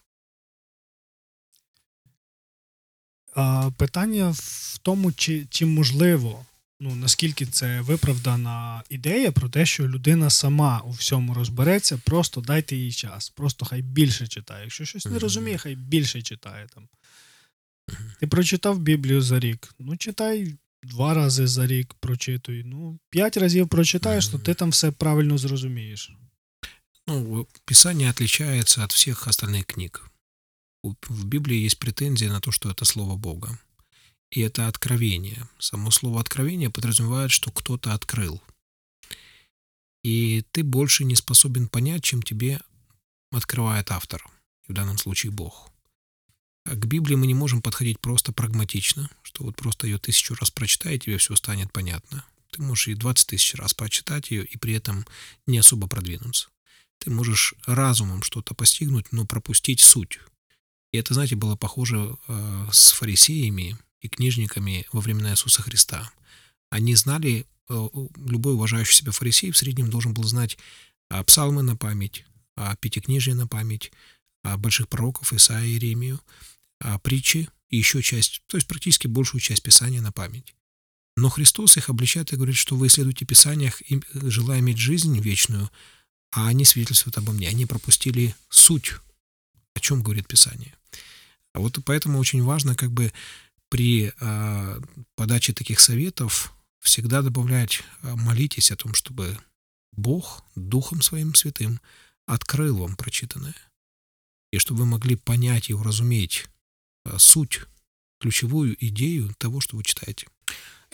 Питання 3.77 4.29
в 4.29 4.77
тому, 4.81 5.11
чи, 5.11 5.45
чи 5.49 5.65
можливо, 5.65 6.45
ну 6.79 6.95
наскільки 6.95 7.45
це 7.45 7.81
виправдана 7.81 8.83
ідея 8.89 9.31
про 9.31 9.49
те, 9.49 9.65
що 9.65 9.87
людина 9.87 10.29
сама 10.29 10.81
у 10.85 10.91
всьому 10.91 11.33
розбереться, 11.33 11.97
просто 12.05 12.41
дайте 12.41 12.75
їй 12.75 12.91
час, 12.91 13.29
просто 13.29 13.65
хай 13.65 13.81
більше 13.81 14.27
читає. 14.27 14.63
Якщо 14.63 14.85
щось 14.85 15.05
не 15.05 15.19
розуміє, 15.19 15.57
хай 15.57 15.75
більше 15.75 16.21
читає 16.21 16.67
там. 16.73 16.87
Ти 18.19 18.27
прочитав 18.27 18.79
Біблію 18.79 19.21
за 19.21 19.39
рік. 19.39 19.73
Ну, 19.79 19.97
читай 19.97 20.55
два 20.83 21.13
рази 21.13 21.47
за 21.47 21.67
рік, 21.67 21.93
прочитуй. 21.99 22.63
Ну, 22.63 22.99
п'ять 23.09 23.37
разів 23.37 23.67
прочитаєш, 23.67 24.27
то 24.27 24.39
ти 24.39 24.53
там 24.53 24.69
все 24.69 24.91
правильно 24.91 25.37
зрозумієш. 25.37 26.11
Ну, 27.07 27.47
Писание 27.65 28.09
отличается 28.09 28.83
от 28.83 28.93
всех 28.93 29.27
остальных 29.27 29.65
книг. 29.65 30.08
В 30.83 31.25
Библии 31.25 31.57
есть 31.57 31.79
претензия 31.79 32.29
на 32.29 32.41
то, 32.41 32.51
что 32.51 32.69
это 32.69 32.85
Слово 32.85 33.15
Бога. 33.15 33.59
И 34.31 34.41
это 34.41 34.67
откровение. 34.67 35.47
Само 35.57 35.89
слово 35.89 36.21
откровение 36.21 36.69
подразумевает, 36.69 37.31
что 37.31 37.51
кто-то 37.51 37.93
открыл. 37.93 38.41
И 40.03 40.43
ты 40.51 40.63
больше 40.63 41.03
не 41.03 41.15
способен 41.15 41.67
понять, 41.67 42.03
чем 42.03 42.21
тебе 42.21 42.61
открывает 43.31 43.91
автор, 43.91 44.23
в 44.67 44.73
данном 44.73 44.97
случае 44.97 45.31
Бог. 45.31 45.71
А 46.65 46.75
к 46.75 46.85
Библии 46.85 47.15
мы 47.15 47.25
не 47.25 47.33
можем 47.33 47.61
подходить 47.61 47.99
просто 47.99 48.31
прагматично, 48.31 49.09
что 49.23 49.43
вот 49.43 49.55
просто 49.55 49.87
ее 49.87 49.97
тысячу 49.97 50.35
раз 50.35 50.51
прочитай, 50.51 50.95
и 50.95 50.99
тебе 50.99 51.17
все 51.17 51.35
станет 51.35 51.73
понятно. 51.73 52.23
Ты 52.51 52.61
можешь 52.61 52.89
и 52.89 52.93
20 52.93 53.27
тысяч 53.27 53.55
раз 53.55 53.73
прочитать 53.73 54.29
ее, 54.31 54.45
и 54.45 54.57
при 54.57 54.73
этом 54.73 55.05
не 55.47 55.57
особо 55.57 55.87
продвинуться. 55.87 56.49
Ты 56.99 57.09
можешь 57.09 57.55
разумом 57.65 58.21
что-то 58.21 58.53
постигнуть, 58.53 59.11
но 59.11 59.25
пропустить 59.25 59.79
суть. 59.79 60.19
И 60.91 60.97
это, 60.97 61.13
знаете, 61.13 61.35
было 61.35 61.55
похоже 61.55 62.15
э, 62.27 62.67
с 62.71 62.91
фарисеями 62.91 63.77
и 64.01 64.07
книжниками 64.07 64.87
во 64.91 65.01
времена 65.01 65.31
Иисуса 65.31 65.61
Христа. 65.61 66.11
Они 66.69 66.95
знали, 66.95 67.45
э, 67.69 67.87
любой 68.25 68.53
уважающий 68.53 68.95
себя 68.95 69.11
фарисей 69.11 69.51
в 69.51 69.57
среднем 69.57 69.89
должен 69.89 70.13
был 70.13 70.23
знать 70.23 70.57
а, 71.09 71.23
псалмы 71.23 71.63
на 71.63 71.75
память, 71.75 72.25
а, 72.55 72.75
пятикнижие 72.75 73.35
на 73.35 73.47
память, 73.47 73.91
а, 74.43 74.57
больших 74.57 74.87
пророков 74.87 75.33
Исаия 75.33 75.65
и 75.65 75.71
Иеремию, 75.71 76.21
притчи 77.03 77.49
и 77.67 77.77
еще 77.77 78.01
часть, 78.01 78.41
то 78.47 78.55
есть 78.55 78.65
практически 78.65 79.07
большую 79.07 79.41
часть 79.41 79.61
Писания 79.61 80.01
на 80.01 80.13
память. 80.13 80.55
Но 81.17 81.27
Христос 81.27 81.75
их 81.75 81.89
обличает 81.89 82.31
и 82.31 82.37
говорит, 82.37 82.55
что 82.55 82.77
вы 82.77 82.87
исследуете 82.87 83.25
Писаниях, 83.25 83.81
желая 84.13 84.59
иметь 84.59 84.77
жизнь 84.77 85.19
вечную, 85.19 85.69
а 86.31 86.47
они 86.47 86.63
свидетельствуют 86.63 87.17
обо 87.17 87.33
мне. 87.33 87.49
Они 87.49 87.65
пропустили 87.65 88.33
суть, 88.47 88.93
о 89.78 89.80
чем 89.80 90.02
говорит 90.02 90.26
Писание. 90.28 90.74
А 91.52 91.60
вот 91.60 91.78
поэтому 91.84 92.18
очень 92.18 92.42
важно 92.42 92.74
как 92.74 92.90
бы 92.90 93.12
при 93.68 94.12
а, 94.20 94.80
подаче 95.14 95.52
таких 95.52 95.80
советов 95.80 96.52
всегда 96.80 97.22
добавлять 97.22 97.82
а, 98.02 98.16
молитесь 98.16 98.70
о 98.70 98.76
том, 98.76 98.94
чтобы 98.94 99.38
Бог 99.92 100.44
Духом 100.54 101.02
Своим 101.02 101.34
Святым 101.34 101.80
открыл 102.26 102.78
вам 102.78 102.96
прочитанное. 102.96 103.56
И 104.52 104.58
чтобы 104.58 104.80
вы 104.80 104.86
могли 104.86 105.16
понять 105.16 105.70
и 105.70 105.74
уразуметь 105.74 106.46
а, 107.04 107.18
суть, 107.18 107.62
ключевую 108.20 108.76
идею 108.80 109.34
того, 109.38 109.60
что 109.60 109.76
вы 109.76 109.84
читаете. 109.84 110.26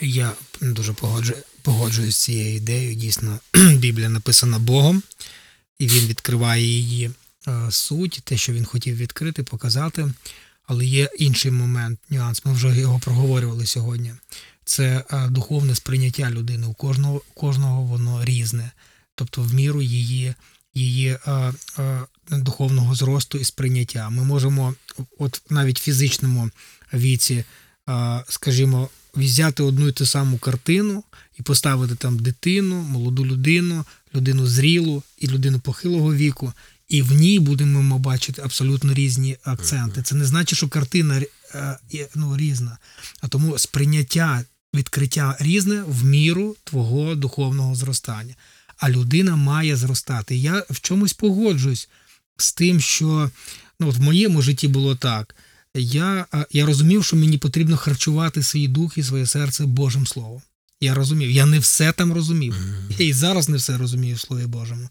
Я 0.00 0.34
дуже 0.60 0.92
погоджу, 0.92 1.34
погоджуюсь 1.62 2.16
з 2.16 2.22
цією 2.22 2.56
ідеєю. 2.56 2.94
Дійсно, 2.94 3.40
Біблія 3.54 4.08
написана 4.08 4.58
Богом, 4.58 5.02
і 5.78 5.86
він 5.86 6.06
відкриває 6.06 6.64
її 6.64 7.06
е, 7.06 7.12
Суть, 7.69 8.21
те, 8.23 8.37
що 8.37 8.53
він 8.53 8.65
хотів 8.65 8.95
відкрити, 8.95 9.43
показати. 9.43 10.13
Але 10.67 10.85
є 10.85 11.09
інший 11.19 11.51
момент, 11.51 11.99
нюанс. 12.09 12.45
Ми 12.45 12.53
вже 12.53 12.77
його 12.77 12.99
проговорювали 12.99 13.65
сьогодні. 13.65 14.13
Це 14.65 15.03
е, 15.11 15.27
духовне 15.29 15.75
сприйняття 15.75 16.31
людини. 16.31 16.67
У 16.67 16.73
кожного, 16.73 17.21
кожного 17.33 17.81
воно 17.81 18.25
різне. 18.25 18.71
Тобто, 19.15 19.41
в 19.41 19.53
міру 19.53 19.81
її, 19.81 20.33
її 20.73 21.17
е, 21.27 21.53
е, 21.79 22.01
духовного 22.31 22.95
зросту 22.95 23.37
і 23.37 23.43
сприйняття. 23.43 24.09
Ми 24.09 24.23
можемо, 24.23 24.75
от 25.17 25.41
навіть 25.49 25.79
в 25.79 25.83
фізичному 25.83 26.49
віці, 26.93 27.43
е, 27.89 28.23
скажімо, 28.29 28.89
взяти 29.13 29.63
одну 29.63 29.87
і 29.87 29.91
ту 29.91 30.05
саму 30.05 30.37
картину 30.37 31.03
і 31.39 31.41
поставити 31.41 31.95
там 31.95 32.19
дитину, 32.19 32.75
молоду 32.75 33.25
людину, 33.25 33.85
людину 34.15 34.47
зрілу 34.47 35.03
і 35.17 35.27
людину 35.27 35.59
похилого 35.59 36.15
віку, 36.15 36.53
і 36.87 37.01
в 37.01 37.11
ній 37.11 37.39
будемо 37.39 37.99
бачити 37.99 38.41
абсолютно 38.41 38.93
різні 38.93 39.37
акценти. 39.43 40.01
Це 40.01 40.15
не 40.15 40.25
значить, 40.25 40.57
що 40.57 40.67
картина 40.67 41.21
е, 41.55 41.77
ну, 42.15 42.37
різна, 42.37 42.77
а 43.21 43.27
тому 43.27 43.57
сприйняття 43.57 44.43
відкриття 44.73 45.37
різне 45.39 45.83
в 45.87 46.05
міру 46.05 46.55
твого 46.63 47.15
духовного 47.15 47.75
зростання. 47.75 48.35
А 48.77 48.89
людина 48.89 49.35
має 49.35 49.75
зростати. 49.75 50.35
Я 50.35 50.65
в 50.69 50.79
чомусь 50.79 51.13
погоджуюсь 51.13 51.89
з 52.37 52.53
тим, 52.53 52.79
що 52.79 53.31
ну, 53.79 53.87
от 53.87 53.95
в 53.95 54.01
моєму 54.01 54.41
житті 54.41 54.67
було 54.67 54.95
так. 54.95 55.35
Я, 55.75 56.25
я 56.51 56.65
розумів, 56.65 57.05
що 57.05 57.15
мені 57.15 57.37
потрібно 57.37 57.77
харчувати 57.77 58.43
свій 58.43 58.67
дух 58.67 58.97
і 58.97 59.03
своє 59.03 59.25
серце 59.25 59.65
Божим 59.65 60.07
Словом. 60.07 60.41
Я 60.81 60.93
розумів. 60.93 61.31
Я 61.31 61.45
не 61.45 61.59
все 61.59 61.91
там 61.91 62.13
розумів. 62.13 62.55
Я 62.97 63.05
і 63.05 63.13
зараз 63.13 63.49
не 63.49 63.57
все 63.57 63.77
розумію 63.77 64.15
в 64.15 64.19
Слові 64.19 64.45
Божому. 64.45 64.89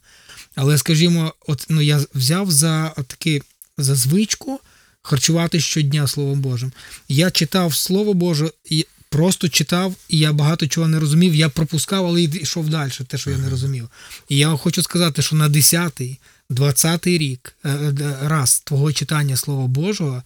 Але, 0.55 0.79
скажімо, 0.79 1.35
от 1.47 1.67
ну 1.69 1.81
я 1.81 2.05
взяв 2.15 2.51
за 2.51 2.89
таки 2.89 3.43
за 3.79 3.95
звичку 3.95 4.61
харчувати 5.03 5.61
щодня 5.61 6.07
Словом 6.09 6.41
Божим. 6.41 6.73
Я 7.09 7.31
читав 7.31 7.75
Слово 7.75 8.15
Боже 8.15 8.51
і 8.65 8.87
просто 9.09 9.49
читав, 9.49 9.95
і 10.09 10.19
я 10.19 10.33
багато 10.33 10.67
чого 10.67 10.89
не 10.89 11.01
розумів. 11.01 11.35
Я 11.35 11.49
пропускав, 11.49 12.07
але 12.07 12.23
йшов 12.23 12.69
далі, 12.69 12.91
те, 13.07 13.19
що 13.19 13.31
я 13.31 13.39
не 13.39 13.51
розумів. 13.51 13.89
І 14.29 14.37
я 14.37 14.57
хочу 14.57 14.83
сказати, 14.83 15.23
що 15.23 15.37
на 15.37 15.49
10-й, 15.49 16.19
20-й 16.51 17.19
рік 17.19 17.57
е, 17.65 17.71
е, 17.71 18.19
раз 18.23 18.63
твого 18.65 18.93
читання 18.93 19.37
Слова 19.37 19.67
Божого 19.67 20.23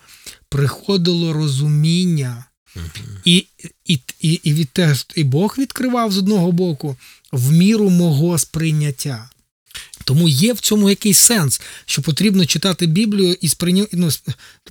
приходило 0.49 1.33
розуміння. 1.33 2.45
І, 3.25 3.47
і, 3.85 4.01
і, 4.21 4.33
і, 4.33 4.53
від 4.53 4.69
те, 4.69 4.97
і 5.15 5.25
Бог 5.25 5.55
відкривав 5.59 6.13
з 6.13 6.19
одного 6.19 6.53
боку 6.53 6.97
в 7.33 7.53
міру 7.53 7.91
мого 7.91 8.39
сприйняття. 8.39 9.31
Тому 10.09 10.29
є 10.29 10.53
в 10.53 10.61
цьому 10.61 10.89
якийсь 10.89 11.19
сенс, 11.19 11.61
що 11.87 12.03
потрібно 12.03 12.47
читати 12.47 12.87
Біблію 12.87 13.37
і 13.41 13.49
сприйняти 13.49 13.97
ну, 13.97 14.11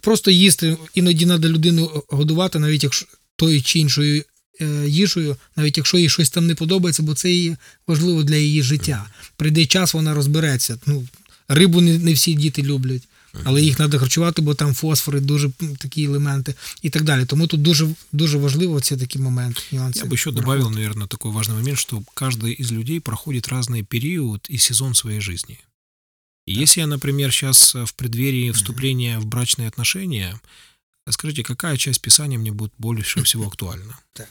просто 0.02 0.32
їсти. 0.32 0.78
Іноді 0.93 1.26
треба 1.26 1.50
людину 1.50 2.04
годувати, 2.08 2.60
навіть 2.60 2.84
якщо 2.84 3.06
тою 3.36 3.62
чи 3.62 3.80
іншою 3.80 4.23
е, 4.62 4.65
їжею, 4.88 5.38
навіть 5.56 5.78
якщо 5.78 5.97
їй 5.97 6.10
щось 6.10 6.30
там 6.30 6.47
не 6.47 6.56
подобається, 6.56 7.04
бо 7.04 7.15
це 7.15 7.32
її 7.32 7.56
важливо 7.88 8.23
для 8.23 8.36
її 8.36 8.63
життя. 8.63 9.06
Прийде 9.36 9.65
час, 9.65 9.93
вона 9.93 10.13
розбереться. 10.13 10.78
Ну, 10.86 11.08
рибу 11.47 11.82
не, 11.82 11.97
не 11.97 12.13
всі 12.13 12.34
діти 12.34 12.63
люблять. 12.63 13.04
Але 13.44 13.62
їх 13.62 13.77
треба 13.77 13.98
харчувати, 13.98 14.42
бо 14.42 14.55
там 14.55 14.75
фосфори, 14.75 15.20
дуже 15.20 15.51
м, 15.62 15.77
такі 15.77 16.05
елементи 16.05 16.55
і 16.83 16.90
так 16.90 17.03
далі. 17.03 17.25
Тому 17.25 17.46
тут 17.46 17.62
дуже, 17.62 17.88
дуже 18.12 18.38
важливо 18.38 18.81
ці 18.81 18.96
такі 18.96 19.18
моменти, 19.18 19.61
нюанси. 19.72 20.01
Я 20.01 20.11
бы 20.11 20.14
еще 20.14 20.31
добавил, 20.31 20.70
наверное, 20.70 21.07
такой 21.07 21.33
важный 21.33 21.55
момент, 21.55 21.79
что 21.79 22.03
каждый 22.14 22.61
из 22.61 22.72
людей 22.72 23.01
проходит 23.01 23.48
разный 23.48 23.83
период 23.83 24.51
и 24.51 24.59
сезон 24.59 24.94
своей 24.94 25.20
жизни. 25.20 25.59
И 26.46 26.62
если 26.62 26.81
я, 26.81 26.87
например, 26.87 27.31
сейчас 27.31 27.75
в 27.75 27.92
преддверии 27.94 28.51
вступления 28.51 29.18
в 29.18 29.27
брачные 29.27 29.68
отношения, 29.68 30.40
скажите, 31.09 31.42
какая 31.42 31.77
часть 31.77 32.01
Писания 32.03 32.38
мне 32.38 32.53
будет 32.53 32.72
больше 32.79 33.22
всего 33.22 33.46
актуальна? 33.46 33.98
Так. 34.12 34.29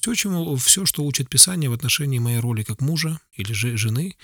Все, 0.00 0.14
чему, 0.14 0.56
все, 0.56 0.86
что 0.86 1.04
учит 1.04 1.28
Писание 1.28 1.68
в 1.70 1.72
отношении 1.72 2.20
моей 2.20 2.38
роли 2.40 2.62
как 2.62 2.80
мужа 2.80 3.18
или 3.32 3.52
же 3.52 3.76
жены, 3.76 4.14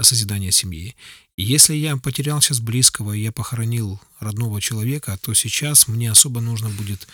созидания 0.00 0.50
семьи. 0.50 0.96
И 1.36 1.42
если 1.42 1.74
я 1.74 1.96
потерял 1.96 2.40
сейчас 2.40 2.60
близкого, 2.60 3.12
и 3.12 3.22
я 3.22 3.32
похоронил 3.32 4.00
родного 4.20 4.60
человека, 4.60 5.18
то 5.22 5.34
сейчас 5.34 5.88
мне 5.88 6.10
особо 6.10 6.40
нужно 6.40 6.70
будет 6.70 7.06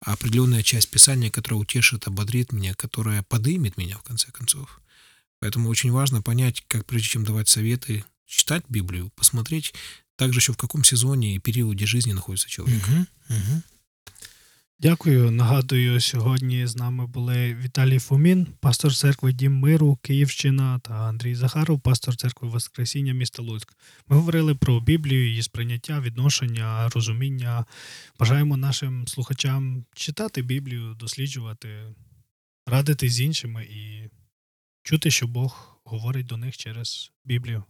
определенная 0.00 0.62
часть 0.62 0.90
Писания, 0.90 1.30
которая 1.30 1.60
утешит, 1.60 2.06
ободрит 2.06 2.52
меня, 2.52 2.74
которая 2.74 3.22
подымет 3.22 3.76
меня, 3.76 3.96
в 3.98 4.02
конце 4.02 4.30
концов. 4.30 4.80
Поэтому 5.40 5.68
очень 5.68 5.90
важно 5.90 6.22
понять, 6.22 6.62
как 6.68 6.86
прежде 6.86 7.08
чем 7.08 7.24
давать 7.24 7.48
советы, 7.48 8.04
читать 8.26 8.64
Библию, 8.68 9.10
посмотреть 9.16 9.74
также 10.16 10.40
еще 10.40 10.52
в 10.52 10.56
каком 10.56 10.82
сезоне 10.82 11.36
и 11.36 11.38
периоде 11.38 11.86
жизни 11.86 12.12
находится 12.12 12.48
человек. 12.48 12.82
Угу, 12.88 13.36
угу. 13.36 13.62
Дякую. 14.78 15.30
Нагадую, 15.30 16.00
сьогодні 16.00 16.66
з 16.66 16.76
нами 16.76 17.06
були 17.06 17.54
Віталій 17.54 17.98
Фомін, 17.98 18.46
пастор 18.60 18.94
церкви 18.94 19.32
Дім 19.32 19.58
Миру, 19.58 19.98
Київщина 20.02 20.78
та 20.78 20.94
Андрій 20.94 21.34
Захаров, 21.34 21.80
пастор 21.80 22.16
церкви 22.16 22.48
Воскресіння 22.48 23.12
міста 23.12 23.42
Луцьк. 23.42 23.76
Ми 24.08 24.16
говорили 24.16 24.54
про 24.54 24.80
Біблію, 24.80 25.28
її 25.28 25.42
сприйняття, 25.42 26.00
відношення, 26.00 26.88
розуміння. 26.88 27.64
Бажаємо 28.18 28.56
нашим 28.56 29.08
слухачам 29.08 29.84
читати 29.94 30.42
Біблію, 30.42 30.94
досліджувати, 30.94 31.94
радити 32.66 33.08
з 33.08 33.20
іншими 33.20 33.64
і 33.64 34.10
чути, 34.82 35.10
що 35.10 35.26
Бог 35.26 35.80
говорить 35.84 36.26
до 36.26 36.36
них 36.36 36.56
через 36.56 37.12
Біблію. 37.24 37.64